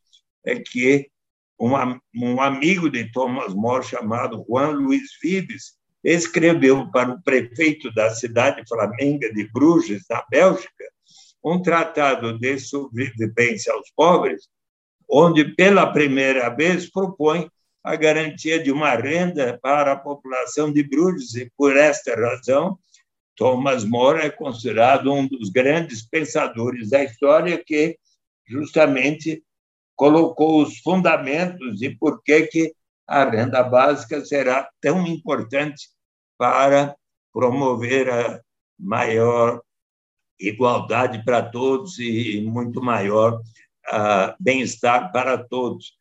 é 0.46 0.60
que 0.60 1.10
um, 1.60 2.42
amigo 2.42 2.90
de 2.90 3.12
Thomas 3.12 3.54
More 3.54 3.86
chamado 3.86 4.46
Juan 4.48 4.72
Luiz 4.72 5.10
Vives 5.22 5.78
escreveu 6.04 6.90
para 6.92 7.12
o 7.12 7.22
prefeito 7.22 7.94
da 7.94 8.10
cidade 8.12 8.64
flamenga 8.68 9.32
de 9.34 9.50
Bruges, 9.52 10.04
na 10.10 10.24
Bélgica, 10.30 10.86
um 11.44 11.62
tratado 11.62 12.38
de 12.38 12.60
sobrevivência 12.60 13.74
aos 13.74 13.90
pobres, 13.96 14.48
onde 15.10 15.56
pela 15.56 15.92
primeira 15.92 16.50
vez 16.50 16.90
propõe 16.90 17.50
a 17.84 17.96
garantia 17.96 18.62
de 18.62 18.72
uma 18.72 18.94
renda 18.96 19.58
para 19.62 19.94
a 19.94 19.98
população 19.98 20.72
de 20.72 20.84
Bruges 20.84 21.36
e 21.36 21.52
por 21.58 21.76
esta 21.78 22.14
razão 22.16 22.78
Thomas 23.40 23.86
More 23.86 24.20
é 24.20 24.30
considerado 24.30 25.14
um 25.14 25.26
dos 25.26 25.50
grandes 25.50 26.06
pensadores 26.06 26.90
da 26.90 27.02
história 27.06 27.58
que 27.66 27.98
justamente 28.46 29.42
colocou 29.96 30.62
os 30.62 30.80
fundamentos 30.80 31.82
e 31.82 31.90
por 31.96 32.22
que 32.22 32.48
que 32.48 32.74
a 33.10 33.26
renda 33.28 33.64
básica 33.64 34.24
será 34.24 34.70
tão 34.80 35.06
importante 35.08 35.90
para 36.38 36.96
promover 37.34 38.10
a 38.10 38.40
maior 38.80 39.62
igualdade 40.40 41.26
para 41.26 41.42
todos 41.42 41.98
e 42.00 42.42
muito 42.42 42.82
maior 42.82 43.42
bem-estar 44.40 45.12
para 45.12 45.44
todos. 45.44 45.99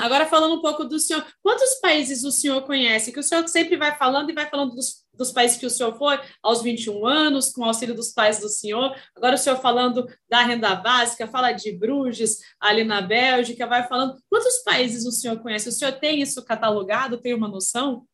Agora, 0.00 0.26
falando 0.26 0.56
um 0.56 0.60
pouco 0.60 0.84
do 0.84 0.98
senhor, 0.98 1.24
quantos 1.42 1.74
países 1.80 2.24
o 2.24 2.32
senhor 2.32 2.62
conhece? 2.62 3.12
Que 3.12 3.20
o 3.20 3.22
senhor 3.22 3.46
sempre 3.48 3.76
vai 3.76 3.96
falando 3.96 4.30
e 4.30 4.34
vai 4.34 4.48
falando 4.50 4.74
dos, 4.74 5.04
dos 5.14 5.30
países 5.30 5.56
que 5.56 5.66
o 5.66 5.70
senhor 5.70 5.96
foi 5.96 6.18
aos 6.42 6.62
21 6.62 7.06
anos, 7.06 7.52
com 7.52 7.62
o 7.62 7.64
auxílio 7.64 7.94
dos 7.94 8.12
pais 8.12 8.40
do 8.40 8.48
senhor. 8.48 8.94
Agora, 9.16 9.36
o 9.36 9.38
senhor 9.38 9.56
falando 9.60 10.08
da 10.28 10.42
renda 10.42 10.74
básica, 10.74 11.28
fala 11.28 11.52
de 11.52 11.70
Bruges, 11.72 12.38
ali 12.60 12.82
na 12.82 13.00
Bélgica, 13.00 13.66
vai 13.66 13.86
falando. 13.86 14.16
Quantos 14.28 14.58
países 14.64 15.06
o 15.06 15.12
senhor 15.12 15.40
conhece? 15.40 15.68
O 15.68 15.72
senhor 15.72 15.92
tem 15.92 16.20
isso 16.20 16.44
catalogado? 16.44 17.18
Tem 17.18 17.32
uma 17.32 17.48
noção? 17.48 18.04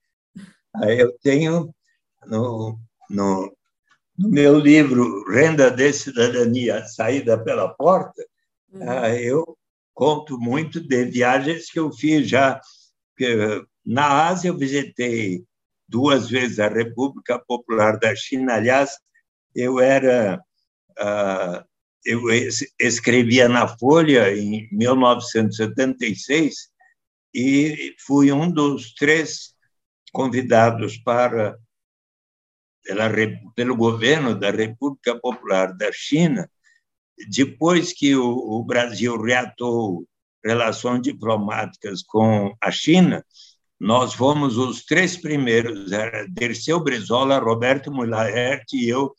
Ah, 0.75 0.93
eu 0.93 1.17
tenho 1.23 1.75
no, 2.27 2.79
no, 3.09 3.57
no 4.19 4.29
meu 4.29 4.59
livro 4.59 5.25
Renda 5.31 5.71
de 5.71 5.93
Cidadania, 5.93 6.85
Saída 6.85 7.43
pela 7.43 7.69
Porta, 7.69 8.23
uhum. 8.73 8.89
Ah, 8.89 9.09
eu 9.11 9.57
conto 9.95 10.39
muito 10.39 10.81
de 10.81 11.05
viagens 11.05 11.71
que 11.71 11.79
eu 11.79 11.93
fiz 11.93 12.29
já. 12.29 12.61
Na 13.87 14.27
Ásia, 14.27 14.49
eu 14.49 14.59
visitei 14.59 15.45
duas 15.89 16.29
vezes 16.29 16.59
a 16.59 16.69
República 16.69 17.39
Popular 17.39 17.99
da 17.99 18.15
China. 18.15 18.55
Aliás, 18.55 18.99
eu 19.55 19.79
era. 19.79 20.43
Uh, 20.99 21.65
eu 22.05 22.21
escrevia 22.79 23.49
na 23.49 23.67
Folha 23.67 24.37
em 24.37 24.69
1976 24.71 26.69
e 27.35 27.95
fui 28.07 28.31
um 28.31 28.51
dos 28.51 28.93
três 28.93 29.55
convidados 30.13 30.99
para 30.99 31.59
pela, 32.85 33.11
pelo 33.57 33.75
governo 33.75 34.39
da 34.39 34.51
República 34.51 35.19
Popular 35.19 35.75
da 35.75 35.91
China 35.91 36.49
depois 37.29 37.93
que 37.93 38.15
o, 38.15 38.27
o 38.27 38.65
Brasil 38.65 39.21
reatou 39.21 40.07
relações 40.45 41.03
diplomáticas 41.03 42.03
com 42.03 42.55
a 42.61 42.71
China, 42.71 43.25
nós 43.81 44.15
fomos 44.15 44.57
os 44.57 44.85
três 44.85 45.17
primeiros, 45.17 45.93
era 45.93 46.27
Dirceu 46.29 46.81
Brizola, 46.81 47.39
Roberto 47.39 47.93
Mulaert 47.93 48.65
e 48.73 48.89
eu, 48.89 49.15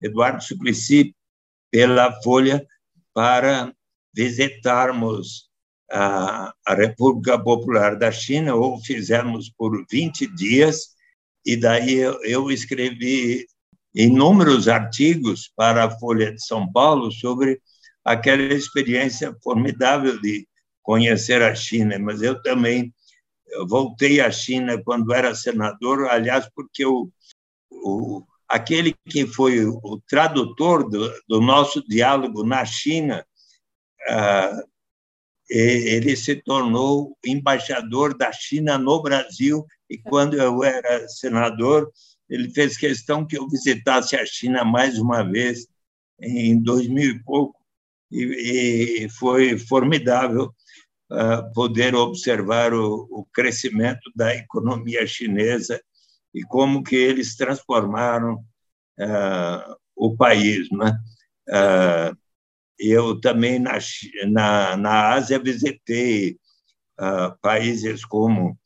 Eduardo 0.00 0.42
Suplicy, 0.42 1.14
pela 1.70 2.12
Folha, 2.22 2.64
para 3.12 3.72
visitarmos 4.14 5.50
a, 5.90 6.52
a 6.66 6.74
República 6.74 7.38
Popular 7.38 7.96
da 7.96 8.10
China, 8.10 8.54
ou 8.54 8.80
fizemos 8.80 9.50
por 9.50 9.84
20 9.90 10.26
dias, 10.34 10.94
e 11.44 11.56
daí 11.56 11.98
eu 12.22 12.50
escrevi 12.50 13.46
inúmeros 13.96 14.68
artigos 14.68 15.50
para 15.56 15.84
a 15.86 15.90
Folha 15.90 16.30
de 16.30 16.44
São 16.44 16.70
Paulo 16.70 17.10
sobre 17.10 17.58
aquela 18.04 18.42
experiência 18.42 19.34
formidável 19.42 20.20
de 20.20 20.46
conhecer 20.82 21.42
a 21.42 21.54
China, 21.54 21.98
mas 21.98 22.20
eu 22.20 22.40
também 22.42 22.94
voltei 23.66 24.20
à 24.20 24.30
China 24.30 24.80
quando 24.84 25.14
era 25.14 25.34
senador, 25.34 26.08
aliás, 26.10 26.46
porque 26.54 26.84
o, 26.84 27.10
o 27.70 28.22
aquele 28.46 28.94
que 29.08 29.26
foi 29.26 29.64
o 29.64 30.00
tradutor 30.06 30.88
do, 30.88 31.12
do 31.26 31.40
nosso 31.40 31.82
diálogo 31.88 32.44
na 32.44 32.64
China, 32.64 33.26
ah, 34.08 34.62
ele 35.48 36.16
se 36.16 36.36
tornou 36.36 37.16
embaixador 37.24 38.16
da 38.16 38.30
China 38.30 38.76
no 38.76 39.02
Brasil, 39.02 39.64
e 39.88 39.96
quando 39.96 40.36
eu 40.36 40.62
era 40.62 41.08
senador, 41.08 41.90
ele 42.28 42.50
fez 42.50 42.76
questão 42.76 43.26
que 43.26 43.38
eu 43.38 43.48
visitasse 43.48 44.16
a 44.16 44.26
China 44.26 44.64
mais 44.64 44.98
uma 44.98 45.22
vez 45.22 45.66
em 46.20 46.60
2000 46.60 47.10
e 47.10 47.22
pouco, 47.22 47.60
e, 48.10 49.04
e 49.04 49.08
foi 49.10 49.58
formidável 49.58 50.54
uh, 51.10 51.52
poder 51.54 51.94
observar 51.94 52.72
o, 52.72 53.06
o, 53.10 53.26
crescimento 53.32 54.10
da 54.14 54.34
economia 54.34 55.06
chinesa 55.06 55.80
e 56.34 56.42
como 56.42 56.82
que 56.82 56.96
eles 56.96 57.36
transformaram 57.36 58.44
uh, 58.98 59.76
o 59.94 60.16
país. 60.16 60.68
Né? 60.70 60.98
Uh, 61.48 62.16
eu 62.78 63.20
também, 63.20 63.58
na, 63.58 63.78
na, 64.28 64.76
na 64.76 65.08
Ásia, 65.14 65.38
visitei 65.38 66.38
países 67.42 68.06
como 68.06 68.58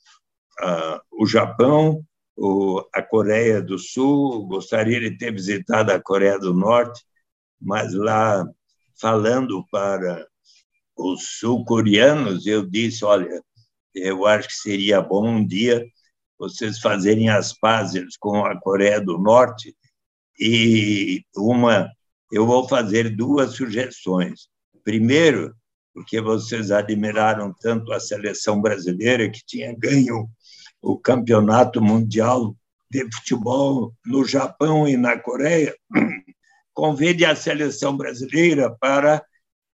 o 1.11 1.26
Japão, 1.26 2.05
o, 2.40 2.82
a 2.94 3.02
Coreia 3.02 3.61
do 3.61 3.78
Sul, 3.78 4.47
gostaria 4.47 4.99
de 4.99 5.16
ter 5.18 5.30
visitado 5.30 5.92
a 5.92 6.00
Coreia 6.00 6.38
do 6.38 6.54
Norte, 6.54 7.04
mas 7.61 7.92
lá, 7.92 8.47
falando 8.99 9.62
para 9.70 10.26
os 10.97 11.38
sul-coreanos, 11.38 12.47
eu 12.47 12.64
disse: 12.64 13.04
olha, 13.04 13.42
eu 13.94 14.26
acho 14.26 14.49
que 14.49 14.54
seria 14.54 15.02
bom 15.02 15.28
um 15.28 15.47
dia 15.47 15.87
vocês 16.38 16.80
fazerem 16.80 17.28
as 17.28 17.52
pazes 17.52 18.16
com 18.18 18.47
a 18.47 18.59
Coreia 18.59 18.99
do 18.99 19.18
Norte 19.18 19.76
e 20.38 21.23
uma 21.37 21.90
eu 22.32 22.47
vou 22.47 22.66
fazer 22.66 23.14
duas 23.14 23.56
sugestões. 23.56 24.49
Primeiro, 24.82 25.54
porque 25.92 26.20
vocês 26.20 26.70
admiraram 26.70 27.52
tanto 27.61 27.92
a 27.92 28.00
seleção 28.00 28.62
brasileira 28.62 29.28
que 29.28 29.44
tinha 29.44 29.76
ganho 29.76 30.26
o 30.82 30.99
campeonato 30.99 31.80
mundial 31.80 32.54
de 32.90 33.04
futebol 33.12 33.94
no 34.04 34.25
Japão 34.25 34.88
e 34.88 34.96
na 34.96 35.18
Coreia, 35.18 35.75
convide 36.75 37.25
a 37.25 37.37
seleção 37.37 37.96
brasileira 37.96 38.75
para 38.80 39.25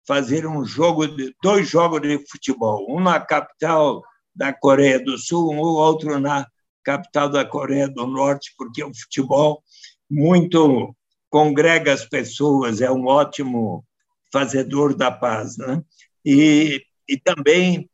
fazer 0.06 0.46
um 0.46 0.64
jogo 0.64 1.06
de 1.06 1.34
dois 1.42 1.68
jogos 1.68 2.00
de 2.00 2.18
futebol, 2.28 2.87
um 2.88 3.00
na 3.00 3.20
capital 3.20 4.02
da 4.34 4.52
Coreia 4.52 4.99
do 4.99 5.16
Sul, 5.16 5.52
um 5.52 5.58
outro 5.58 6.18
na 6.18 6.46
capital 6.82 7.28
da 7.28 7.44
Coreia 7.44 7.88
do 7.88 8.06
Norte, 8.06 8.52
porque 8.58 8.82
o 8.82 8.94
futebol 8.94 9.62
muito 10.11 10.94
congrega 11.30 11.92
as 11.92 12.04
pessoas, 12.04 12.80
é 12.80 12.90
um 12.90 13.06
ótimo 13.06 13.84
fazedor 14.32 14.94
da 14.94 15.11
paz, 15.11 15.56
né? 15.56 15.82
E, 16.25 16.82
e 17.08 17.16
também 17.18 17.88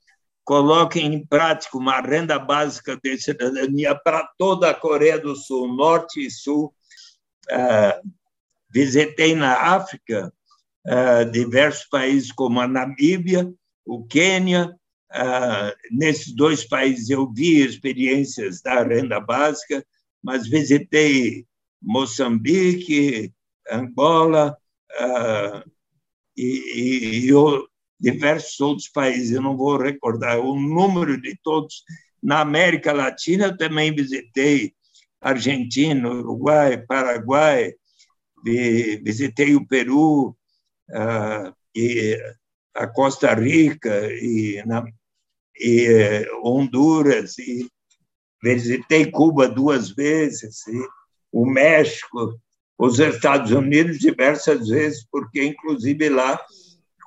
coloquem 0.50 1.14
em 1.14 1.24
prática 1.24 1.78
uma 1.78 2.00
renda 2.00 2.36
básica 2.36 2.98
de 3.00 3.16
cidadania 3.20 3.94
para 3.94 4.28
toda 4.36 4.68
a 4.68 4.74
Coreia 4.74 5.16
do 5.16 5.36
Sul, 5.36 5.72
Norte 5.76 6.26
e 6.26 6.28
Sul. 6.28 6.74
Uh, 7.48 8.10
visitei 8.68 9.36
na 9.36 9.52
África 9.76 10.34
uh, 10.88 11.30
diversos 11.30 11.84
países 11.84 12.32
como 12.32 12.58
a 12.58 12.66
Namíbia, 12.66 13.48
o 13.86 14.04
Quênia. 14.04 14.76
Uh, 15.12 15.72
nesses 15.92 16.34
dois 16.34 16.64
países 16.64 17.10
eu 17.10 17.32
vi 17.32 17.64
experiências 17.64 18.60
da 18.60 18.82
renda 18.82 19.20
básica, 19.20 19.86
mas 20.20 20.48
visitei 20.48 21.46
Moçambique, 21.80 23.32
Angola 23.70 24.58
e, 26.36 27.28
e 27.28 27.32
diversos 28.00 28.58
outros 28.60 28.88
países, 28.88 29.32
eu 29.32 29.42
não 29.42 29.56
vou 29.56 29.76
recordar 29.76 30.38
o 30.38 30.58
número 30.58 31.20
de 31.20 31.38
todos. 31.42 31.84
Na 32.22 32.40
América 32.40 32.92
Latina, 32.92 33.46
eu 33.46 33.56
também 33.56 33.94
visitei 33.94 34.72
Argentina, 35.20 36.08
Uruguai, 36.08 36.78
Paraguai, 36.78 37.74
visitei 38.42 39.54
o 39.54 39.66
Peru, 39.66 40.36
uh, 40.90 41.54
e 41.74 42.18
a 42.74 42.86
Costa 42.86 43.34
Rica 43.34 44.06
e, 44.12 44.62
na, 44.66 44.84
e 45.58 45.86
eh, 45.86 46.26
Honduras, 46.42 47.38
e 47.38 47.68
visitei 48.42 49.10
Cuba 49.10 49.48
duas 49.48 49.90
vezes, 49.90 50.62
o 51.32 51.44
México, 51.46 52.38
os 52.78 52.98
Estados 52.98 53.50
Unidos 53.50 53.98
diversas 53.98 54.68
vezes, 54.68 55.06
porque, 55.10 55.44
inclusive, 55.44 56.08
lá 56.08 56.40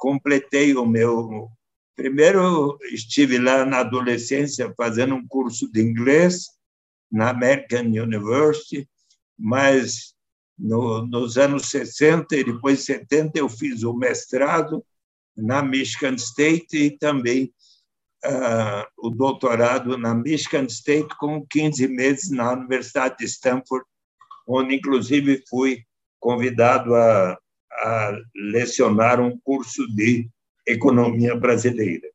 completei 0.04 0.76
o 0.76 0.86
meu. 0.86 1.50
Primeiro, 1.96 2.78
estive 2.92 3.38
lá 3.38 3.66
na 3.66 3.80
adolescência 3.80 4.74
fazendo 4.76 5.16
um 5.16 5.26
curso 5.26 5.72
de 5.72 5.82
inglês 5.82 6.48
na 7.10 7.30
American 7.30 7.86
University, 7.86 8.86
mas 9.40 10.14
no, 10.60 11.08
nos 11.08 11.38
anos 11.38 11.70
60 11.70 12.36
e 12.36 12.44
depois 12.44 12.84
70 12.84 13.40
eu 13.40 13.48
fiz 13.48 13.84
o 13.84 13.94
mestrado 13.94 14.86
na 15.38 15.64
Michigan 15.64 16.16
State 16.16 16.76
e 16.76 16.98
também 16.98 17.54
uh, 18.26 19.08
o 19.08 19.10
doutorado 19.10 19.98
na 19.98 20.14
Michigan 20.14 20.66
State 20.66 21.16
com 21.18 21.48
15 21.48 21.88
meses 21.88 22.30
na 22.30 22.52
Universidade 22.52 23.20
de 23.20 23.26
Stanford, 23.26 23.86
onde 24.46 24.76
inclusive 24.76 25.42
fui 25.48 25.86
convidado 26.20 26.94
a 26.94 27.38
a 27.82 28.18
lecionar 28.36 29.20
um 29.20 29.38
curso 29.44 29.86
de 29.94 30.30
economia 30.68 31.36
brasileira. 31.36 32.08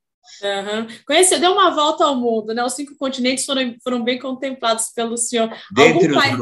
Uhum. 0.43 0.87
Conheceu, 1.07 1.41
deu 1.41 1.53
uma 1.53 1.75
volta 1.75 2.05
ao 2.05 2.15
mundo, 2.15 2.53
né? 2.55 2.63
Os 2.63 2.75
cinco 2.75 2.97
continentes 2.97 3.45
foram, 3.45 3.75
foram 3.83 4.05
bem 4.05 4.19
contemplados 4.19 4.91
pelo 4.95 5.17
senhor. 5.17 5.51
Dentre 5.75 6.09
os, 6.09 6.15
país... 6.15 6.39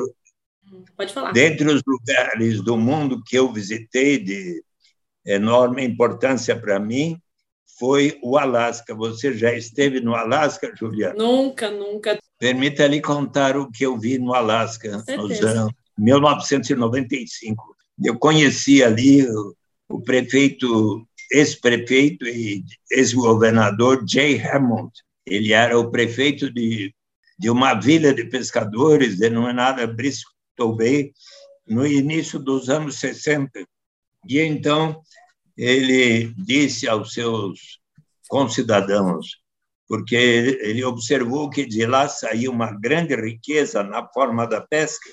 Pode 0.96 1.12
falar. 1.12 1.32
Dentre 1.32 1.68
os 1.68 1.82
lugares 1.86 2.60
do 2.60 2.76
mundo 2.76 3.22
que 3.24 3.38
eu 3.38 3.52
visitei 3.52 4.18
de 4.18 4.62
enorme 5.24 5.84
importância 5.84 6.58
para 6.58 6.78
mim, 6.78 7.20
foi 7.78 8.18
o 8.22 8.36
Alasca. 8.36 8.94
Você 8.94 9.36
já 9.36 9.52
esteve 9.52 10.00
no 10.00 10.14
Alasca, 10.14 10.72
Juliana? 10.74 11.14
Nunca, 11.14 11.70
nunca. 11.70 12.18
Permita-lhe 12.38 13.00
contar 13.00 13.56
o 13.56 13.70
que 13.70 13.84
eu 13.84 13.98
vi 13.98 14.18
no 14.18 14.34
Alasca 14.34 15.04
nos 15.16 15.42
anos 15.42 15.72
1995 15.98 17.75
eu 18.02 18.18
conheci 18.18 18.82
ali 18.82 19.26
o, 19.28 19.56
o 19.88 20.00
prefeito, 20.00 21.06
ex-prefeito 21.30 22.26
e 22.26 22.64
ex-governador 22.90 24.04
Jay 24.08 24.40
Hammond. 24.40 24.92
Ele 25.24 25.52
era 25.52 25.78
o 25.78 25.90
prefeito 25.90 26.52
de, 26.52 26.94
de 27.38 27.50
uma 27.50 27.74
vila 27.74 28.12
de 28.14 28.24
pescadores 28.24 29.18
denominada 29.18 29.86
Bristol 29.86 30.76
Bay 30.76 31.12
no 31.66 31.86
início 31.86 32.38
dos 32.38 32.68
anos 32.68 32.96
60. 32.96 33.66
E 34.28 34.40
então 34.40 35.02
ele 35.56 36.32
disse 36.36 36.86
aos 36.86 37.12
seus 37.12 37.80
concidadãos, 38.28 39.40
porque 39.88 40.16
ele 40.16 40.84
observou 40.84 41.48
que 41.48 41.64
de 41.64 41.86
lá 41.86 42.08
saía 42.08 42.50
uma 42.50 42.72
grande 42.72 43.14
riqueza 43.14 43.82
na 43.82 44.06
forma 44.08 44.46
da 44.46 44.60
pesca, 44.60 45.08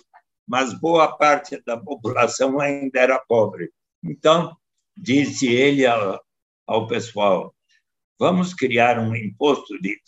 mas 0.47 0.73
boa 0.73 1.15
parte 1.17 1.61
da 1.65 1.77
população 1.77 2.59
ainda 2.59 2.99
era 2.99 3.19
pobre. 3.19 3.71
Então, 4.03 4.55
disse 4.95 5.47
ele 5.47 5.85
ao, 5.85 6.21
ao 6.67 6.87
pessoal: 6.87 7.55
vamos 8.19 8.53
criar 8.53 8.99
um 8.99 9.15
imposto 9.15 9.79
de 9.81 9.99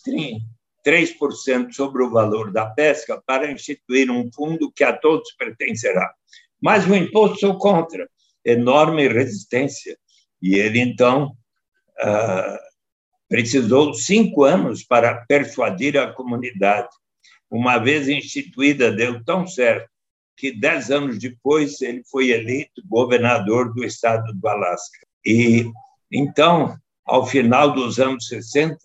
3% 0.85 1.71
sobre 1.73 2.03
o 2.03 2.09
valor 2.11 2.51
da 2.51 2.67
pesca 2.67 3.21
para 3.25 3.51
instituir 3.51 4.11
um 4.11 4.29
fundo 4.31 4.71
que 4.71 4.83
a 4.83 4.93
todos 4.93 5.31
pertencerá. 5.33 6.13
Mas 6.61 6.85
o 6.87 6.95
imposto 6.95 7.39
sou 7.39 7.57
contra, 7.57 8.09
enorme 8.43 9.07
resistência. 9.07 9.97
E 10.41 10.55
ele, 10.55 10.79
então, 10.79 11.35
ah, 11.99 12.59
precisou 13.27 13.93
cinco 13.93 14.43
anos 14.43 14.83
para 14.83 15.25
persuadir 15.25 15.97
a 15.97 16.13
comunidade. 16.13 16.89
Uma 17.49 17.77
vez 17.77 18.07
instituída, 18.07 18.91
deu 18.91 19.23
tão 19.23 19.47
certo 19.47 19.89
que 20.37 20.51
dez 20.51 20.91
anos 20.91 21.17
depois 21.17 21.81
ele 21.81 22.03
foi 22.09 22.29
eleito 22.29 22.81
governador 22.85 23.73
do 23.73 23.83
estado 23.83 24.33
do 24.33 24.47
Alasca. 24.47 24.99
E 25.25 25.65
então, 26.11 26.77
ao 27.05 27.25
final 27.25 27.73
dos 27.73 27.99
anos 27.99 28.27
60, 28.27 28.77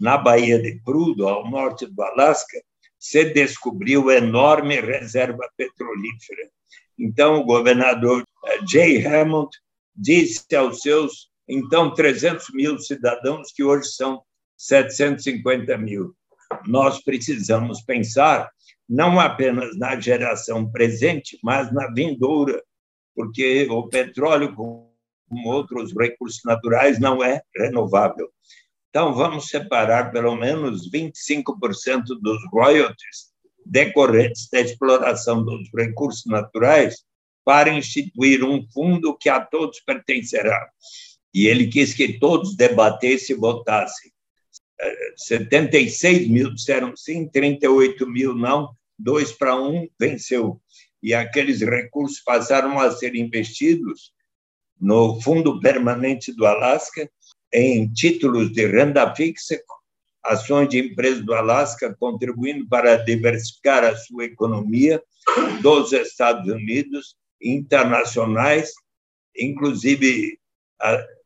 na 0.00 0.16
Baía 0.16 0.60
de 0.60 0.80
Prudhoe, 0.84 1.28
ao 1.28 1.50
norte 1.50 1.86
do 1.86 2.02
Alasca, 2.02 2.60
se 2.98 3.24
descobriu 3.26 4.10
enorme 4.10 4.80
reserva 4.80 5.48
petrolífera. 5.56 6.50
Então, 6.98 7.40
o 7.40 7.44
governador 7.44 8.24
eh, 8.46 8.58
Jay 8.68 9.06
Hammond 9.06 9.50
disse 9.94 10.54
aos 10.56 10.80
seus, 10.80 11.30
então, 11.48 11.94
300 11.94 12.46
mil 12.52 12.78
cidadãos, 12.78 13.52
que 13.52 13.62
hoje 13.62 13.88
são 13.90 14.22
750 14.56 15.78
mil, 15.78 16.14
nós 16.66 17.02
precisamos 17.02 17.80
pensar 17.82 18.50
não 18.88 19.20
apenas 19.20 19.76
na 19.76 19.98
geração 20.00 20.70
presente, 20.70 21.38
mas 21.42 21.72
na 21.72 21.88
vindoura, 21.92 22.62
porque 23.14 23.66
o 23.70 23.88
petróleo, 23.88 24.54
como 24.54 24.88
outros 25.44 25.94
recursos 25.94 26.40
naturais, 26.44 26.98
não 26.98 27.22
é 27.22 27.42
renovável. 27.54 28.30
Então, 28.88 29.12
vamos 29.12 29.48
separar 29.48 30.10
pelo 30.10 30.34
menos 30.34 30.90
25% 30.90 32.04
dos 32.20 32.38
royalties 32.50 33.28
decorrentes 33.66 34.48
da 34.50 34.60
exploração 34.60 35.44
dos 35.44 35.68
recursos 35.74 36.24
naturais 36.24 37.04
para 37.44 37.70
instituir 37.70 38.42
um 38.42 38.66
fundo 38.72 39.16
que 39.16 39.28
a 39.28 39.40
todos 39.40 39.80
pertencerá. 39.80 40.68
E 41.34 41.46
ele 41.46 41.66
quis 41.66 41.92
que 41.92 42.18
todos 42.18 42.56
debatessem 42.56 43.36
e 43.36 43.38
votassem. 43.38 44.10
76 45.16 46.28
mil 46.28 46.54
disseram 46.54 46.96
sim, 46.96 47.28
38 47.28 48.06
mil 48.06 48.34
não, 48.34 48.70
dois 48.98 49.32
para 49.32 49.54
um 49.54 49.88
venceu. 49.98 50.60
E 51.02 51.14
aqueles 51.14 51.60
recursos 51.60 52.20
passaram 52.20 52.78
a 52.78 52.90
ser 52.90 53.14
investidos 53.14 54.12
no 54.80 55.20
Fundo 55.20 55.60
Permanente 55.60 56.32
do 56.32 56.46
Alasca 56.46 57.08
em 57.52 57.90
títulos 57.92 58.52
de 58.52 58.66
renda 58.66 59.14
fixa, 59.14 59.60
ações 60.22 60.68
de 60.68 60.78
empresas 60.78 61.24
do 61.24 61.34
Alasca, 61.34 61.96
contribuindo 61.98 62.68
para 62.68 62.96
diversificar 62.96 63.84
a 63.84 63.96
sua 63.96 64.24
economia 64.24 65.02
dos 65.62 65.92
Estados 65.92 66.50
Unidos, 66.50 67.16
internacionais, 67.40 68.72
inclusive 69.36 70.38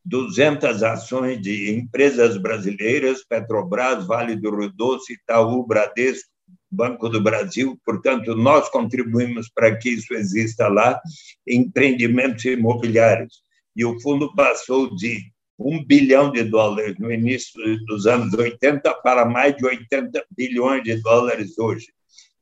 200 0.05 0.83
ações 0.83 1.41
de 1.41 1.73
empresas 1.73 2.37
brasileiras, 2.37 3.25
Petrobras, 3.25 4.07
Vale 4.07 4.37
do 4.37 4.55
Rio 4.55 4.73
Doce, 4.73 5.15
Itaú, 5.15 5.65
Bradesco, 5.67 6.32
Banco 6.73 7.09
do 7.11 7.21
Brasil, 7.21 7.79
portanto, 7.85 8.35
nós 8.35 8.69
contribuímos 8.71 9.51
para 9.55 9.77
que 9.77 9.91
isso 9.91 10.15
exista 10.15 10.69
lá, 10.69 10.99
empreendimentos 11.47 12.45
imobiliários. 12.47 13.43
E 13.77 13.85
o 13.85 14.01
fundo 14.01 14.35
passou 14.35 14.95
de 14.97 15.21
um 15.59 15.85
bilhão 15.85 16.33
de 16.33 16.43
dólares 16.45 16.97
no 16.99 17.13
início 17.13 17.61
dos 17.85 18.07
anos 18.07 18.33
80 18.33 18.93
para 19.03 19.27
mais 19.27 19.55
de 19.55 19.67
80 19.67 20.25
bilhões 20.37 20.83
de 20.83 20.97
dólares 20.97 21.59
hoje. 21.59 21.89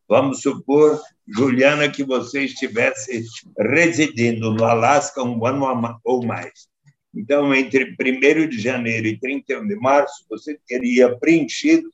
Vamos 0.08 0.42
supor, 0.42 1.00
Juliana, 1.28 1.88
que 1.88 2.04
você 2.04 2.44
estivesse 2.44 3.24
residindo 3.58 4.52
no 4.52 4.64
Alasca 4.64 5.22
um 5.22 5.44
ano 5.44 5.66
ou 6.04 6.24
mais. 6.24 6.68
Então, 7.14 7.52
entre 7.52 7.96
1 8.00 8.48
de 8.48 8.60
janeiro 8.60 9.08
e 9.08 9.18
31 9.18 9.66
de 9.66 9.76
março, 9.76 10.24
você 10.28 10.58
teria 10.66 11.16
preenchido 11.18 11.92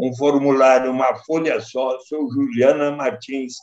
um 0.00 0.16
formulário, 0.16 0.90
uma 0.90 1.14
folha 1.24 1.60
só, 1.60 1.98
sou 2.00 2.32
Juliana 2.32 2.90
Martins, 2.90 3.56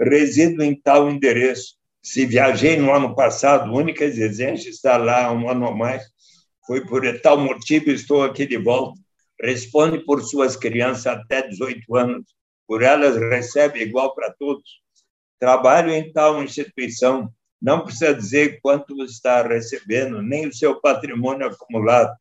resido 0.00 0.62
em 0.62 0.74
tal 0.74 1.10
endereço. 1.10 1.76
Se 2.02 2.24
viajei 2.24 2.76
no 2.76 2.92
ano 2.92 3.14
passado, 3.14 3.70
única 3.70 4.04
exigência 4.04 4.70
está 4.70 4.96
lá 4.96 5.30
um 5.30 5.48
ano 5.48 5.66
ou 5.66 5.76
mais, 5.76 6.02
foi 6.66 6.84
por 6.86 7.02
tal 7.20 7.38
motivo 7.38 7.90
estou 7.90 8.22
aqui 8.22 8.46
de 8.46 8.56
volta. 8.56 8.98
Responde 9.40 9.98
por 10.04 10.22
suas 10.22 10.56
crianças 10.56 11.06
até 11.06 11.46
18 11.46 11.94
anos, 11.94 12.24
por 12.66 12.82
elas 12.82 13.16
recebe 13.16 13.82
igual 13.82 14.14
para 14.14 14.32
todos. 14.32 14.80
Trabalho 15.38 15.90
em 15.90 16.10
tal 16.12 16.42
instituição, 16.42 17.30
não 17.60 17.84
precisa 17.84 18.14
dizer 18.14 18.60
quanto 18.62 19.04
está 19.04 19.42
recebendo, 19.42 20.22
nem 20.22 20.46
o 20.46 20.54
seu 20.54 20.80
patrimônio 20.80 21.46
acumulado, 21.46 22.16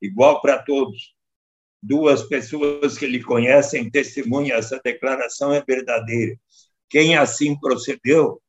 igual 0.00 0.40
para 0.40 0.58
todos 0.58 1.11
duas 1.82 2.22
pessoas 2.22 2.96
que 2.96 3.06
lhe 3.06 3.22
conhecem 3.22 3.90
testemunham 3.90 4.56
essa 4.56 4.80
declaração 4.82 5.52
é 5.52 5.62
verdadeira. 5.66 6.38
Quem 6.88 7.16
assim 7.16 7.58
procedeu, 7.58 8.40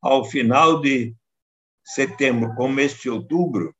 ao 0.00 0.24
final 0.24 0.80
de 0.80 1.14
setembro, 1.84 2.54
começo 2.54 3.00
de 3.02 3.10
outubro, 3.10 3.74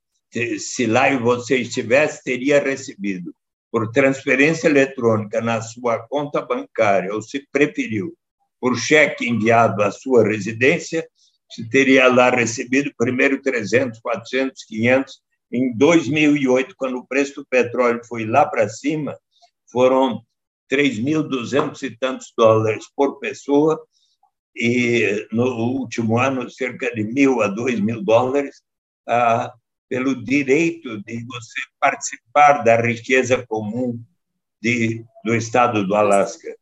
se 0.59 0.87
lá 0.87 1.14
você 1.18 1.59
estivesse, 1.59 2.25
teria 2.25 2.59
recebido 2.59 3.35
por 3.70 3.90
transferência 3.90 4.68
eletrônica 4.68 5.40
na 5.40 5.61
sua 5.61 5.98
conta 6.09 6.40
bancária, 6.40 7.12
ou 7.12 7.20
se 7.20 7.46
preferiu, 7.51 8.14
por 8.61 8.79
cheque 8.79 9.29
enviado 9.29 9.83
à 9.83 9.90
sua 9.90 10.27
residência, 10.27 11.07
se 11.51 11.68
teria 11.68 12.09
lá 12.09 12.31
recebido 12.31 12.92
primeiro 12.96 13.42
300, 13.42 13.98
400, 14.01 14.64
500 14.64 15.20
em 15.53 15.77
2008, 15.77 16.75
quando 16.77 16.99
o 16.99 17.07
preço 17.07 17.35
do 17.37 17.47
petróleo 17.47 18.01
foi 18.07 18.25
lá 18.25 18.47
para 18.47 18.69
cima, 18.69 19.17
foram 19.71 20.23
3.200 20.71 21.83
e 21.83 21.97
tantos 21.97 22.33
dólares 22.37 22.87
por 22.97 23.19
pessoa, 23.19 23.81
e 24.57 25.29
no 25.31 25.45
último 25.45 26.19
ano, 26.19 26.49
cerca 26.51 26.95
de 26.95 27.05
mil 27.05 27.43
a 27.43 27.49
dois 27.49 27.79
mil 27.81 28.03
dólares, 28.03 28.62
ah, 29.07 29.53
pelo 29.88 30.25
direito 30.25 31.03
de 31.03 31.25
você 31.25 31.61
participar 31.79 32.62
da 32.65 32.81
riqueza 32.81 33.45
comum 33.47 34.03
de, 34.61 35.05
do 35.25 35.35
estado 35.35 35.87
do 35.87 35.95
Alasca. 35.95 36.57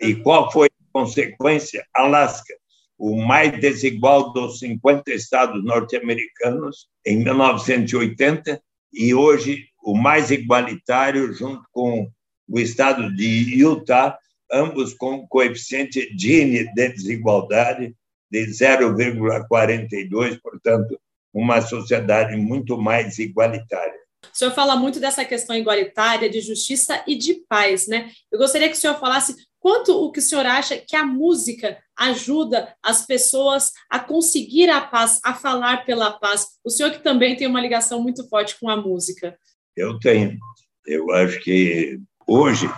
E 0.00 0.14
qual 0.14 0.52
foi 0.52 0.68
a 0.68 0.92
consequência? 0.92 1.84
Alasca 1.94 2.59
o 3.00 3.16
mais 3.16 3.58
desigual 3.58 4.30
dos 4.34 4.58
50 4.58 5.10
estados 5.12 5.64
norte-americanos 5.64 6.86
em 7.06 7.24
1980 7.24 8.62
e 8.92 9.14
hoje 9.14 9.64
o 9.82 9.96
mais 9.96 10.30
igualitário 10.30 11.32
junto 11.32 11.62
com 11.72 12.10
o 12.46 12.60
estado 12.60 13.10
de 13.16 13.58
Utah, 13.58 14.18
ambos 14.52 14.92
com 14.92 15.26
coeficiente 15.26 16.14
Gini 16.14 16.70
de 16.74 16.88
desigualdade 16.90 17.96
de 18.30 18.46
0,42, 18.48 20.38
portanto, 20.42 21.00
uma 21.32 21.62
sociedade 21.62 22.36
muito 22.36 22.76
mais 22.76 23.18
igualitária. 23.18 23.98
O 24.22 24.36
senhor 24.36 24.52
fala 24.52 24.76
muito 24.76 25.00
dessa 25.00 25.24
questão 25.24 25.56
igualitária, 25.56 26.28
de 26.28 26.42
justiça 26.42 27.02
e 27.06 27.16
de 27.16 27.34
paz, 27.48 27.86
né? 27.86 28.10
Eu 28.30 28.38
gostaria 28.38 28.68
que 28.68 28.76
o 28.76 28.78
senhor 28.78 28.98
falasse 29.00 29.34
quanto 29.60 29.92
o 29.92 30.10
que 30.10 30.18
o 30.18 30.22
senhor 30.22 30.46
acha 30.46 30.78
que 30.78 30.96
a 30.96 31.04
música 31.04 31.78
ajuda 31.96 32.74
as 32.82 33.06
pessoas 33.06 33.72
a 33.88 34.00
conseguir 34.00 34.70
a 34.70 34.80
paz, 34.80 35.20
a 35.22 35.34
falar 35.34 35.84
pela 35.84 36.10
paz. 36.10 36.58
O 36.64 36.70
senhor 36.70 36.90
que 36.90 36.98
também 36.98 37.36
tem 37.36 37.46
uma 37.46 37.60
ligação 37.60 38.02
muito 38.02 38.26
forte 38.28 38.58
com 38.58 38.68
a 38.68 38.76
música. 38.76 39.38
Eu 39.76 39.98
tenho. 39.98 40.38
Eu 40.86 41.10
acho 41.12 41.38
que 41.40 42.00
hoje 42.26 42.68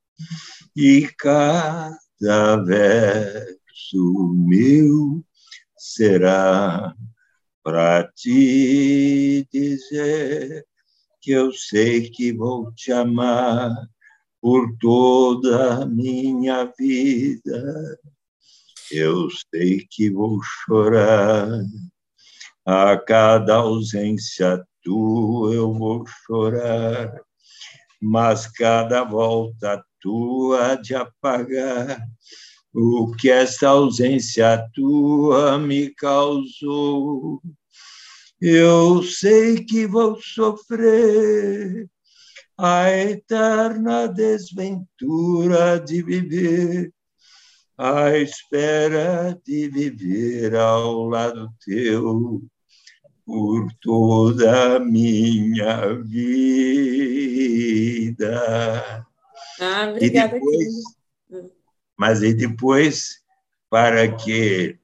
E 0.75 1.07
cada 1.17 2.57
vez 2.57 3.56
verso 3.87 4.33
meu 4.35 5.23
será 5.77 6.93
para 7.63 8.09
te 8.13 9.47
dizer 9.51 10.65
que 11.21 11.31
eu 11.31 11.51
sei 11.53 12.09
que 12.09 12.33
vou 12.33 12.71
te 12.73 12.91
amar 12.91 13.71
por 14.41 14.77
toda 14.79 15.83
a 15.83 15.85
minha 15.85 16.71
vida. 16.77 17.99
Eu 18.91 19.27
sei 19.53 19.85
que 19.89 20.09
vou 20.09 20.39
chorar 20.41 21.47
a 22.65 22.97
cada 22.97 23.55
ausência 23.55 24.65
tua, 24.81 25.53
eu 25.53 25.73
vou 25.73 26.05
chorar, 26.25 27.21
mas 28.01 28.47
cada 28.47 29.03
volta 29.03 29.83
tua 29.99 30.75
de 30.75 30.95
apagar 30.95 31.99
o 32.79 33.11
que 33.11 33.31
esta 33.31 33.69
ausência 33.69 34.63
tua 34.71 35.57
me 35.57 35.89
causou. 35.95 37.41
Eu 38.39 39.01
sei 39.01 39.65
que 39.65 39.87
vou 39.87 40.21
sofrer 40.21 41.89
a 42.55 42.91
eterna 42.91 44.07
desventura 44.07 45.79
de 45.79 46.03
viver, 46.03 46.93
à 47.75 48.15
espera 48.15 49.35
de 49.43 49.69
viver 49.69 50.55
ao 50.55 51.07
lado 51.07 51.49
teu 51.65 52.43
por 53.25 53.67
toda 53.81 54.75
a 54.75 54.79
minha 54.79 55.95
vida. 56.03 56.63
Ah, 59.59 59.89
obrigada, 59.89 60.37
e 60.37 60.39
depois, 60.39 60.96
mas 61.97 62.21
e 62.21 62.33
depois, 62.33 63.21
para 63.69 64.07
que 64.15 64.77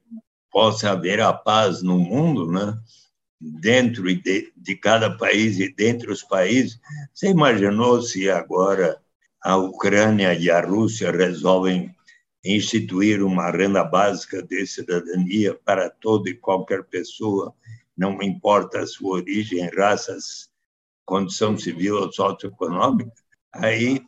possa 0.50 0.90
haver 0.90 1.20
a 1.20 1.32
paz 1.32 1.82
no 1.82 1.98
mundo, 1.98 2.50
né? 2.50 2.78
dentro 3.40 4.04
de, 4.04 4.52
de 4.56 4.76
cada 4.76 5.16
país 5.16 5.58
e 5.58 5.72
dentre 5.72 6.10
os 6.10 6.22
países, 6.22 6.78
você 7.12 7.28
imaginou 7.28 8.00
se 8.00 8.30
agora 8.30 9.00
a 9.42 9.56
Ucrânia 9.56 10.34
e 10.34 10.50
a 10.50 10.60
Rússia 10.60 11.10
resolvem 11.10 11.94
instituir 12.44 13.22
uma 13.22 13.50
renda 13.50 13.84
básica 13.84 14.42
de 14.42 14.66
cidadania 14.66 15.54
para 15.64 15.90
toda 15.90 16.30
e 16.30 16.34
qualquer 16.34 16.84
pessoa 16.84 17.54
não 17.96 18.20
importa 18.22 18.80
a 18.80 18.86
sua 18.86 19.16
origem, 19.16 19.68
raças, 19.76 20.48
condição 21.04 21.56
civil 21.56 21.96
ou 21.96 22.12
socioeconômica, 22.12 23.12
aí 23.52 24.04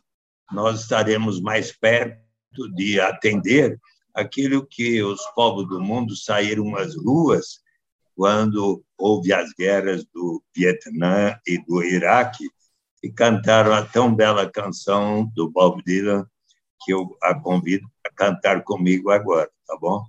nós 0.51 0.81
estaremos 0.81 1.39
mais 1.39 1.71
perto 1.71 2.26
de 2.75 2.99
atender 2.99 3.79
aquilo 4.13 4.65
que 4.65 5.01
os 5.03 5.21
povos 5.35 5.67
do 5.67 5.79
mundo 5.79 6.15
saíram 6.15 6.75
às 6.75 6.95
ruas 6.95 7.59
quando 8.15 8.83
houve 8.97 9.31
as 9.31 9.53
guerras 9.53 10.03
do 10.05 10.43
Vietnã 10.55 11.39
e 11.45 11.63
do 11.63 11.83
Iraque 11.83 12.49
e 13.03 13.11
cantaram 13.11 13.73
a 13.73 13.85
tão 13.85 14.13
bela 14.13 14.49
canção 14.49 15.31
do 15.35 15.49
Bob 15.49 15.83
Dylan 15.83 16.25
que 16.83 16.91
eu 16.91 17.15
a 17.21 17.35
convido 17.35 17.87
a 18.05 18.11
cantar 18.11 18.63
comigo 18.63 19.11
agora, 19.11 19.49
tá 19.67 19.77
bom? 19.79 20.03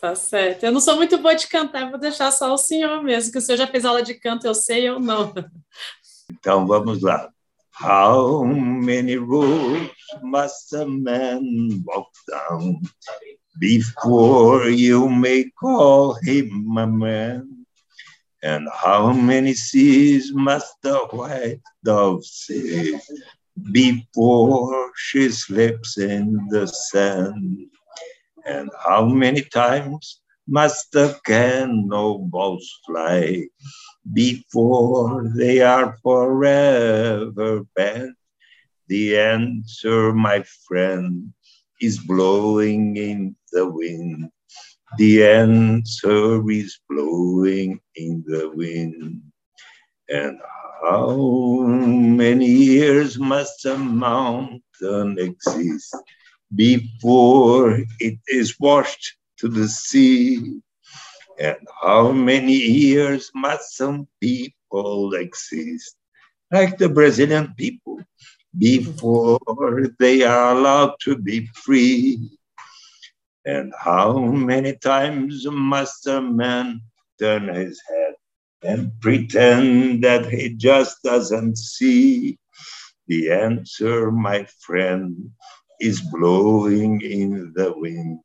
Tá 0.00 0.14
certo. 0.14 0.64
Eu 0.64 0.72
não 0.72 0.80
sou 0.80 0.96
muito 0.96 1.18
boa 1.18 1.34
de 1.34 1.46
cantar, 1.46 1.90
vou 1.90 2.00
deixar 2.00 2.30
só 2.30 2.54
o 2.54 2.58
senhor 2.58 3.02
mesmo, 3.02 3.32
que 3.32 3.38
o 3.38 3.40
senhor 3.40 3.58
já 3.58 3.66
fez 3.66 3.84
aula 3.84 4.02
de 4.02 4.14
canto, 4.14 4.46
eu 4.46 4.54
sei, 4.54 4.88
eu 4.88 4.98
não. 4.98 5.34
Então 6.30 6.66
vamos 6.66 7.02
lá. 7.02 7.30
How 7.80 8.42
many 8.44 9.16
roads 9.16 9.88
must 10.22 10.70
a 10.74 10.86
man 10.86 11.82
walk 11.86 12.08
down 12.30 12.82
before 13.58 14.68
you 14.68 15.08
may 15.08 15.50
call 15.58 16.12
him 16.22 16.76
a 16.76 16.86
man? 16.86 17.64
And 18.42 18.68
how 18.70 19.14
many 19.14 19.54
seas 19.54 20.30
must 20.34 20.74
the 20.82 20.98
white 21.10 21.62
dove 21.82 22.22
sail 22.26 23.00
before 23.72 24.92
she 24.94 25.30
sleeps 25.30 25.96
in 25.96 26.48
the 26.50 26.66
sand? 26.66 27.66
And 28.44 28.70
how 28.78 29.06
many 29.06 29.40
times 29.40 30.20
must 30.50 30.90
the 30.90 31.16
cannonballs 31.24 32.80
fly 32.84 33.46
before 34.12 35.30
they 35.36 35.60
are 35.60 35.96
forever 36.02 37.62
bent? 37.76 38.16
The 38.88 39.16
answer, 39.16 40.12
my 40.12 40.42
friend, 40.66 41.32
is 41.80 41.98
blowing 41.98 42.96
in 42.96 43.36
the 43.52 43.68
wind. 43.68 44.30
The 44.98 45.24
answer 45.24 46.50
is 46.50 46.80
blowing 46.88 47.78
in 47.94 48.24
the 48.26 48.50
wind. 48.50 49.22
And 50.08 50.40
how 50.82 51.14
many 51.68 52.50
years 52.50 53.18
must 53.18 53.64
a 53.66 53.78
mountain 53.78 55.16
exist 55.16 55.94
before 56.52 57.78
it 58.00 58.18
is 58.26 58.58
washed 58.58 59.14
to 59.40 59.48
the 59.48 59.68
sea? 59.68 60.60
And 61.38 61.56
how 61.80 62.12
many 62.12 62.54
years 62.54 63.30
must 63.34 63.76
some 63.76 64.06
people 64.20 65.14
exist, 65.14 65.96
like 66.52 66.76
the 66.76 66.88
Brazilian 66.88 67.54
people, 67.56 68.00
before 68.56 69.38
they 69.98 70.22
are 70.22 70.52
allowed 70.54 70.94
to 71.00 71.16
be 71.16 71.46
free? 71.54 72.38
And 73.46 73.72
how 73.78 74.18
many 74.18 74.76
times 74.76 75.46
must 75.46 76.06
a 76.06 76.20
man 76.20 76.82
turn 77.18 77.48
his 77.48 77.80
head 77.88 78.14
and 78.62 78.92
pretend 79.00 80.04
that 80.04 80.26
he 80.26 80.54
just 80.54 81.02
doesn't 81.02 81.56
see? 81.56 82.38
The 83.08 83.32
answer, 83.32 84.12
my 84.12 84.46
friend, 84.60 85.32
is 85.80 86.00
blowing 86.00 87.00
in 87.02 87.52
the 87.54 87.72
wind. 87.76 88.20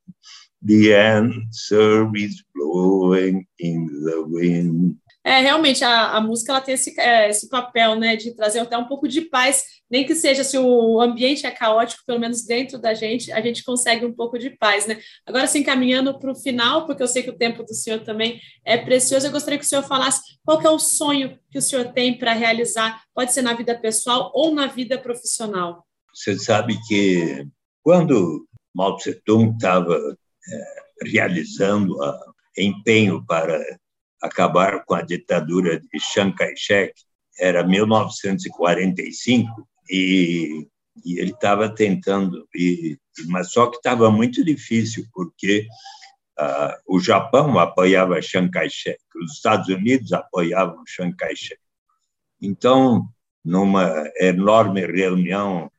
The 0.62 0.96
answer 0.96 2.10
is 2.16 2.44
blowing 2.54 3.48
in 3.60 3.88
the 4.06 4.24
wind. 4.28 4.98
É, 5.24 5.40
realmente, 5.40 5.84
a, 5.84 6.12
a 6.12 6.22
música 6.22 6.52
ela 6.52 6.62
tem 6.62 6.76
esse, 6.76 6.94
é, 7.00 7.28
esse 7.28 7.50
papel, 7.50 7.96
né, 7.96 8.16
de 8.16 8.36
trazer 8.36 8.60
até 8.60 8.78
um 8.78 8.86
pouco 8.86 9.08
de 9.08 9.22
paz, 9.22 9.64
nem 9.90 10.06
que 10.06 10.14
seja 10.14 10.44
se 10.44 10.56
o 10.56 11.02
ambiente 11.02 11.48
é 11.48 11.52
caótico, 11.52 12.04
pelo 12.06 12.20
menos 12.20 12.46
dentro 12.46 12.78
da 12.78 12.94
gente, 12.94 13.32
a 13.32 13.42
gente 13.42 13.64
consegue 13.64 14.06
um 14.06 14.14
pouco 14.14 14.38
de 14.38 14.52
paz, 14.52 14.86
né? 14.86 15.00
Agora, 15.26 15.46
assim, 15.46 15.64
caminhando 15.64 16.20
para 16.20 16.32
o 16.32 16.36
final, 16.36 16.86
porque 16.86 17.02
eu 17.02 17.08
sei 17.08 17.24
que 17.24 17.32
o 17.32 17.38
tempo 17.38 17.64
do 17.64 17.74
senhor 17.74 18.02
também 18.02 18.40
é 18.64 18.78
precioso, 18.78 19.26
eu 19.26 19.32
gostaria 19.32 19.58
que 19.58 19.66
o 19.66 19.68
senhor 19.68 19.82
falasse 19.82 20.22
qual 20.46 20.62
é 20.62 20.70
o 20.70 20.78
sonho 20.78 21.40
que 21.50 21.58
o 21.58 21.62
senhor 21.62 21.92
tem 21.92 22.16
para 22.16 22.34
realizar, 22.34 23.02
pode 23.12 23.34
ser 23.34 23.42
na 23.42 23.54
vida 23.54 23.76
pessoal 23.76 24.32
ou 24.32 24.54
na 24.54 24.68
vida 24.68 24.96
profissional. 24.96 25.84
Você 26.16 26.40
sabe 26.40 26.80
que 26.88 27.46
quando 27.84 28.48
Mao 28.74 28.96
Tse-tung 28.96 29.54
estava 29.54 30.18
é, 30.50 30.64
realizando 31.04 31.94
o 31.94 32.34
empenho 32.58 33.24
para 33.26 33.62
acabar 34.22 34.86
com 34.86 34.96
a 34.96 35.02
ditadura 35.02 35.78
de 35.78 36.00
Chiang 36.00 36.34
Kai-shek, 36.34 36.94
era 37.38 37.68
1945, 37.68 39.68
e, 39.90 40.66
e 41.04 41.20
ele 41.20 41.32
estava 41.32 41.68
tentando, 41.68 42.48
e, 42.56 42.98
mas 43.28 43.52
só 43.52 43.68
que 43.68 43.76
estava 43.76 44.10
muito 44.10 44.44
difícil, 44.44 45.06
porque 45.14 45.68
uh, 46.40 46.96
o 46.96 46.98
Japão 46.98 47.60
apoiava 47.60 48.22
Chiang 48.22 48.50
Kai-shek, 48.50 49.00
os 49.22 49.34
Estados 49.34 49.68
Unidos 49.68 50.14
apoiavam 50.14 50.82
Chiang 50.88 51.14
Kai-shek. 51.14 51.60
Então, 52.42 53.06
numa 53.44 54.10
enorme 54.18 54.86
reunião 54.86 55.70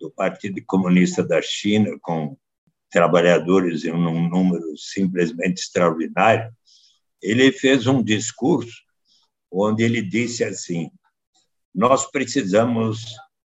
do 0.00 0.10
Partido 0.10 0.60
Comunista 0.66 1.22
da 1.22 1.42
China, 1.42 1.96
com 2.00 2.36
trabalhadores 2.90 3.84
em 3.84 3.92
um 3.92 4.28
número 4.28 4.76
simplesmente 4.76 5.60
extraordinário, 5.60 6.50
ele 7.22 7.52
fez 7.52 7.86
um 7.86 8.02
discurso 8.02 8.82
onde 9.50 9.82
ele 9.82 10.00
disse 10.00 10.42
assim: 10.42 10.90
Nós 11.74 12.10
precisamos 12.10 13.04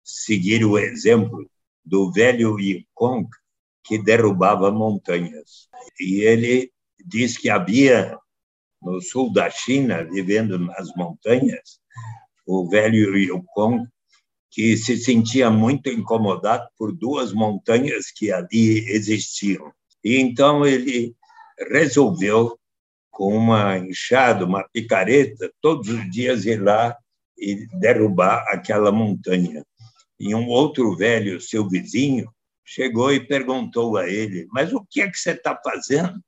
seguir 0.04 0.64
o 0.64 0.78
exemplo 0.78 1.50
do 1.84 2.12
velho 2.12 2.58
Yukong 2.58 3.28
que 3.84 3.98
derrubava 3.98 4.70
montanhas. 4.70 5.68
E 6.00 6.20
ele 6.20 6.72
diz 7.04 7.36
que 7.36 7.50
havia 7.50 8.16
no 8.82 9.00
sul 9.00 9.32
da 9.32 9.50
China, 9.50 10.04
vivendo 10.04 10.58
nas 10.58 10.94
montanhas, 10.96 11.80
o 12.46 12.68
velho 12.68 13.16
Yukong 13.16 13.86
que 14.56 14.74
se 14.74 14.96
sentia 14.96 15.50
muito 15.50 15.90
incomodado 15.90 16.66
por 16.78 16.90
duas 16.90 17.30
montanhas 17.30 18.10
que 18.10 18.32
ali 18.32 18.90
existiam. 18.90 19.70
E 20.02 20.16
então 20.16 20.64
ele 20.64 21.14
resolveu 21.70 22.58
com 23.10 23.36
uma 23.36 23.76
enxada, 23.76 24.46
uma 24.46 24.66
picareta, 24.72 25.52
todos 25.60 25.90
os 25.90 26.10
dias 26.10 26.46
ir 26.46 26.62
lá 26.62 26.96
e 27.36 27.66
derrubar 27.78 28.46
aquela 28.48 28.90
montanha. 28.90 29.62
E 30.18 30.34
um 30.34 30.48
outro 30.48 30.96
velho, 30.96 31.38
seu 31.38 31.68
vizinho, 31.68 32.26
chegou 32.64 33.12
e 33.12 33.20
perguntou 33.20 33.98
a 33.98 34.08
ele: 34.08 34.46
Mas 34.50 34.72
o 34.72 34.82
que 34.88 35.02
é 35.02 35.10
que 35.10 35.18
você 35.18 35.32
está 35.32 35.54
fazendo? 35.62 36.18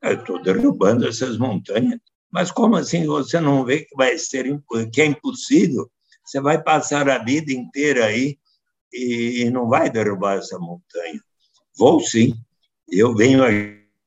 Eu 0.00 0.20
estou 0.20 0.40
derrubando 0.40 1.08
essas 1.08 1.36
montanhas. 1.36 1.98
Mas 2.30 2.52
como 2.52 2.76
assim 2.76 3.04
você 3.06 3.40
não 3.40 3.64
vê 3.64 3.80
que 3.80 3.96
vai 3.96 4.16
ser 4.18 4.46
que 4.92 5.02
é 5.02 5.06
impossível? 5.06 5.90
Você 6.24 6.40
vai 6.40 6.62
passar 6.62 7.08
a 7.08 7.18
vida 7.18 7.52
inteira 7.52 8.06
aí 8.06 8.38
e 8.92 9.48
não 9.50 9.68
vai 9.68 9.90
derrubar 9.90 10.38
essa 10.38 10.58
montanha. 10.58 11.20
Vou 11.76 12.00
sim. 12.00 12.34
Eu 12.88 13.14
venho 13.14 13.42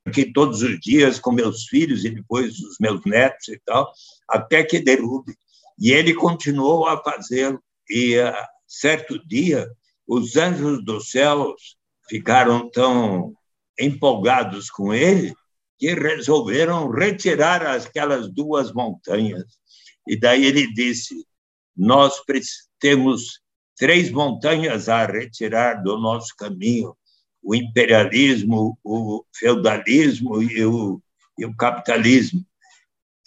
aqui 0.05 0.31
todos 0.31 0.61
os 0.61 0.79
dias 0.79 1.19
com 1.19 1.31
meus 1.31 1.65
filhos 1.65 2.05
e 2.05 2.09
depois 2.09 2.59
os 2.59 2.77
meus 2.79 3.03
netos 3.05 3.47
e 3.47 3.59
tal, 3.65 3.91
até 4.29 4.63
que 4.63 4.79
derrube. 4.79 5.35
E 5.79 5.91
ele 5.91 6.13
continuou 6.13 6.87
a 6.87 7.01
fazê-lo. 7.01 7.61
E, 7.89 8.17
uh, 8.17 8.33
certo 8.67 9.19
dia, 9.27 9.67
os 10.07 10.35
anjos 10.35 10.83
dos 10.85 11.09
céus 11.09 11.77
ficaram 12.07 12.69
tão 12.69 13.33
empolgados 13.79 14.69
com 14.69 14.93
ele 14.93 15.33
que 15.77 15.93
resolveram 15.93 16.89
retirar 16.89 17.65
aquelas 17.65 18.31
duas 18.31 18.71
montanhas. 18.71 19.43
E 20.07 20.17
daí 20.17 20.45
ele 20.45 20.71
disse: 20.73 21.25
Nós 21.75 22.13
temos 22.79 23.41
três 23.77 24.11
montanhas 24.11 24.87
a 24.87 25.05
retirar 25.05 25.83
do 25.83 25.97
nosso 25.97 26.35
caminho 26.37 26.95
o 27.43 27.53
imperialismo, 27.53 28.77
o 28.83 29.23
feudalismo 29.33 30.41
e 30.41 30.65
o, 30.65 31.01
e 31.37 31.45
o 31.45 31.55
capitalismo. 31.55 32.43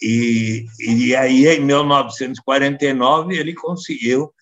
E, 0.01 0.65
e 0.79 1.15
aí, 1.15 1.47
em 1.47 1.61
1949, 1.61 3.37
ele 3.37 3.53
conseguiu 3.53 4.33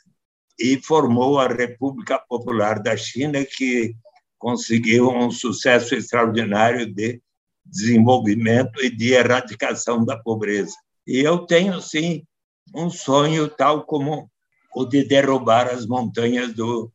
e 0.60 0.78
formou 0.82 1.39
a 1.39 1.48
República 1.48 2.17
Popular 2.17 2.82
da 2.82 2.98
China, 2.98 3.46
que 3.46 3.96
conseguiu 4.39 5.10
um 5.10 5.30
sucesso 5.30 5.96
extraordinário 5.96 6.91
de 6.91 7.22
desenvolvimento 7.63 8.84
e 8.84 8.89
de 8.89 9.13
erradicação 9.13 10.04
da 10.04 10.17
pobreza. 10.17 10.76
E 11.06 11.20
eu 11.20 11.39
tenho, 11.39 11.80
sim, 11.82 12.24
um 12.73 12.89
sonho 12.89 13.47
tal 13.47 13.86
como 13.86 14.30
o 14.75 14.86
de 14.86 15.03
derrubar 15.03 15.67
as 15.67 15.86
montanhas 15.86 16.53
do 16.53 16.91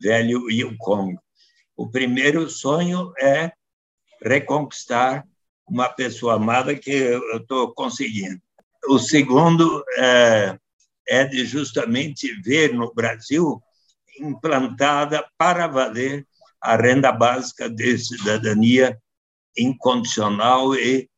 velho 0.00 0.50
Yukon. 0.50 1.16
O 1.76 1.90
primeiro 1.90 2.48
sonho 2.48 3.12
é 3.20 3.52
reconquistar 4.22 5.24
uma 5.66 5.88
pessoa 5.88 6.34
amada 6.34 6.74
que 6.74 6.90
eu 6.90 7.36
estou 7.36 7.72
conseguindo. 7.74 8.40
o 8.86 8.98
segundo 8.98 9.84
é, 9.98 10.58
é 11.08 11.24
de 11.24 11.44
justamente 11.44 12.32
ver 12.40 12.72
no 12.72 12.92
Brasil 12.94 13.62
implantada 14.18 15.24
para 15.36 15.66
valer 15.66 16.26
a 16.60 16.76
renda 16.76 17.12
básica 17.12 17.68
de 17.68 17.98
cidadania 17.98 18.98
incondicional 19.56 20.74
e 20.74 21.08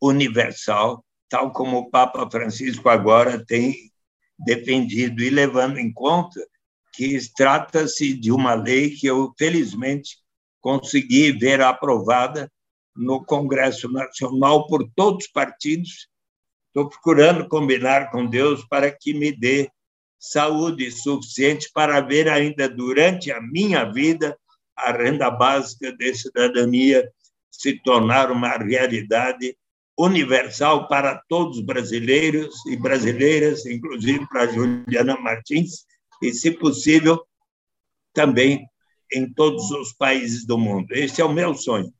universal, 0.00 1.04
tal 1.32 1.50
como 1.50 1.78
o 1.78 1.90
Papa 1.90 2.30
Francisco 2.30 2.90
agora 2.90 3.42
tem 3.42 3.90
defendido, 4.38 5.22
e 5.22 5.30
levando 5.30 5.78
em 5.78 5.90
conta 5.90 6.46
que 6.92 7.18
trata-se 7.34 8.12
de 8.12 8.30
uma 8.30 8.52
lei 8.52 8.90
que 8.90 9.06
eu, 9.06 9.32
felizmente, 9.38 10.18
consegui 10.60 11.32
ver 11.32 11.62
aprovada 11.62 12.52
no 12.94 13.24
Congresso 13.24 13.90
Nacional 13.90 14.66
por 14.66 14.86
todos 14.94 15.24
os 15.24 15.32
partidos. 15.32 16.06
Estou 16.66 16.90
procurando 16.90 17.48
combinar 17.48 18.10
com 18.10 18.26
Deus 18.26 18.62
para 18.66 18.90
que 18.90 19.14
me 19.14 19.32
dê 19.32 19.70
saúde 20.18 20.90
suficiente 20.90 21.70
para 21.72 22.02
ver 22.02 22.28
ainda 22.28 22.68
durante 22.68 23.32
a 23.32 23.40
minha 23.40 23.90
vida 23.90 24.38
a 24.76 24.92
renda 24.92 25.30
básica 25.30 25.96
de 25.96 26.14
cidadania 26.14 27.10
se 27.50 27.82
tornar 27.82 28.30
uma 28.30 28.50
realidade 28.58 29.56
universal 29.98 30.88
para 30.88 31.22
todos 31.28 31.58
os 31.58 31.64
brasileiros 31.64 32.54
e 32.66 32.76
brasileiras, 32.76 33.66
inclusive 33.66 34.26
para 34.28 34.46
Juliana 34.46 35.18
Martins, 35.20 35.84
e, 36.22 36.32
se 36.32 36.50
possível, 36.50 37.22
também 38.12 38.66
em 39.12 39.30
todos 39.32 39.70
os 39.70 39.92
países 39.92 40.46
do 40.46 40.56
mundo. 40.56 40.92
Esse 40.92 41.20
é 41.20 41.24
o 41.24 41.32
meu 41.32 41.54
sonho. 41.54 41.92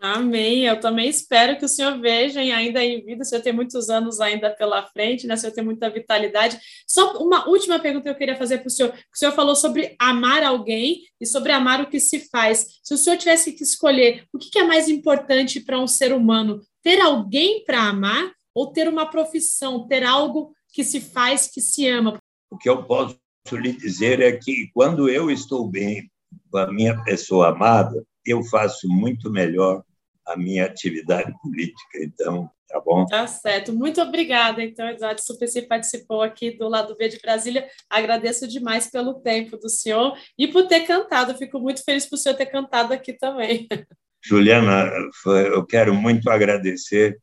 Amém. 0.00 0.64
Eu 0.64 0.80
também 0.80 1.10
espero 1.10 1.58
que 1.58 1.64
o 1.66 1.68
senhor 1.68 2.00
veja 2.00 2.40
ainda 2.40 2.82
em 2.82 3.04
vida. 3.04 3.22
O 3.22 3.24
senhor 3.24 3.42
tem 3.42 3.52
muitos 3.52 3.90
anos 3.90 4.18
ainda 4.18 4.48
pela 4.48 4.82
frente, 4.86 5.26
né? 5.26 5.34
O 5.34 5.36
senhor 5.36 5.52
tem 5.52 5.62
muita 5.62 5.90
vitalidade. 5.90 6.58
Só 6.86 7.18
uma 7.18 7.46
última 7.46 7.78
pergunta 7.78 8.04
que 8.04 8.08
eu 8.08 8.14
queria 8.14 8.36
fazer 8.36 8.58
para 8.58 8.68
o 8.68 8.70
senhor. 8.70 8.92
O 8.92 9.18
senhor 9.18 9.32
falou 9.32 9.54
sobre 9.54 9.94
amar 9.98 10.42
alguém 10.42 11.02
e 11.20 11.26
sobre 11.26 11.52
amar 11.52 11.82
o 11.82 11.90
que 11.90 12.00
se 12.00 12.30
faz. 12.30 12.80
Se 12.82 12.94
o 12.94 12.96
senhor 12.96 13.18
tivesse 13.18 13.52
que 13.52 13.62
escolher, 13.62 14.24
o 14.32 14.38
que 14.38 14.58
é 14.58 14.64
mais 14.64 14.88
importante 14.88 15.60
para 15.60 15.78
um 15.78 15.86
ser 15.86 16.14
humano? 16.14 16.62
Ter 16.82 16.98
alguém 16.98 17.62
para 17.62 17.82
amar 17.82 18.32
ou 18.54 18.72
ter 18.72 18.88
uma 18.88 19.04
profissão, 19.04 19.86
ter 19.86 20.02
algo 20.02 20.54
que 20.72 20.82
se 20.82 20.98
faz, 20.98 21.46
que 21.46 21.60
se 21.60 21.86
ama? 21.86 22.18
O 22.50 22.56
que 22.56 22.70
eu 22.70 22.84
posso 22.84 23.18
lhe 23.52 23.72
dizer 23.72 24.20
é 24.20 24.32
que 24.32 24.70
quando 24.72 25.10
eu 25.10 25.30
estou 25.30 25.68
bem 25.68 26.10
com 26.50 26.56
a 26.56 26.72
minha 26.72 27.02
pessoa 27.04 27.50
amada, 27.50 28.02
eu 28.24 28.42
faço 28.44 28.88
muito 28.88 29.30
melhor 29.30 29.84
a 30.26 30.36
minha 30.36 30.64
atividade 30.64 31.32
política. 31.42 31.98
Então, 32.02 32.50
tá 32.68 32.80
bom? 32.80 33.04
Tá 33.06 33.26
certo. 33.26 33.72
Muito 33.72 34.00
obrigada, 34.00 34.62
então, 34.62 34.88
Eduardo 34.88 35.20
Suplicy 35.20 35.62
participou 35.62 36.22
aqui 36.22 36.50
do 36.56 36.68
Lado 36.68 36.96
B 36.96 37.08
de 37.08 37.20
Brasília. 37.20 37.68
Agradeço 37.88 38.46
demais 38.46 38.90
pelo 38.90 39.14
tempo 39.20 39.56
do 39.56 39.68
senhor 39.68 40.16
e 40.38 40.48
por 40.48 40.66
ter 40.66 40.80
cantado. 40.80 41.36
Fico 41.36 41.58
muito 41.58 41.84
feliz 41.84 42.06
por 42.06 42.16
o 42.16 42.18
senhor 42.18 42.36
ter 42.36 42.46
cantado 42.46 42.92
aqui 42.92 43.12
também. 43.12 43.66
Juliana, 44.22 44.90
eu 45.26 45.64
quero 45.64 45.94
muito 45.94 46.28
agradecer. 46.28 47.18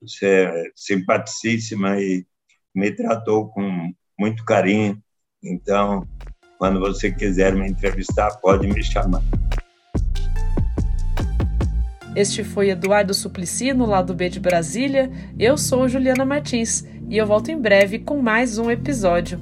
Você 0.00 0.26
é 0.26 0.70
simpaticíssima 0.74 2.00
e 2.00 2.24
me 2.74 2.90
tratou 2.90 3.48
com 3.50 3.92
muito 4.18 4.44
carinho. 4.44 5.02
Então, 5.42 6.08
quando 6.58 6.80
você 6.80 7.12
quiser 7.12 7.54
me 7.54 7.68
entrevistar, 7.68 8.36
pode 8.40 8.66
me 8.66 8.82
chamar. 8.82 9.22
Este 12.16 12.42
foi 12.42 12.70
Eduardo 12.70 13.14
Suplicy 13.14 13.72
no 13.72 13.86
lado 13.86 14.14
B 14.14 14.28
de 14.28 14.40
Brasília. 14.40 15.10
Eu 15.38 15.56
sou 15.56 15.88
Juliana 15.88 16.24
Martins 16.24 16.84
e 17.08 17.16
eu 17.16 17.26
volto 17.26 17.50
em 17.50 17.60
breve 17.60 17.98
com 17.98 18.20
mais 18.20 18.58
um 18.58 18.70
episódio. 18.70 19.40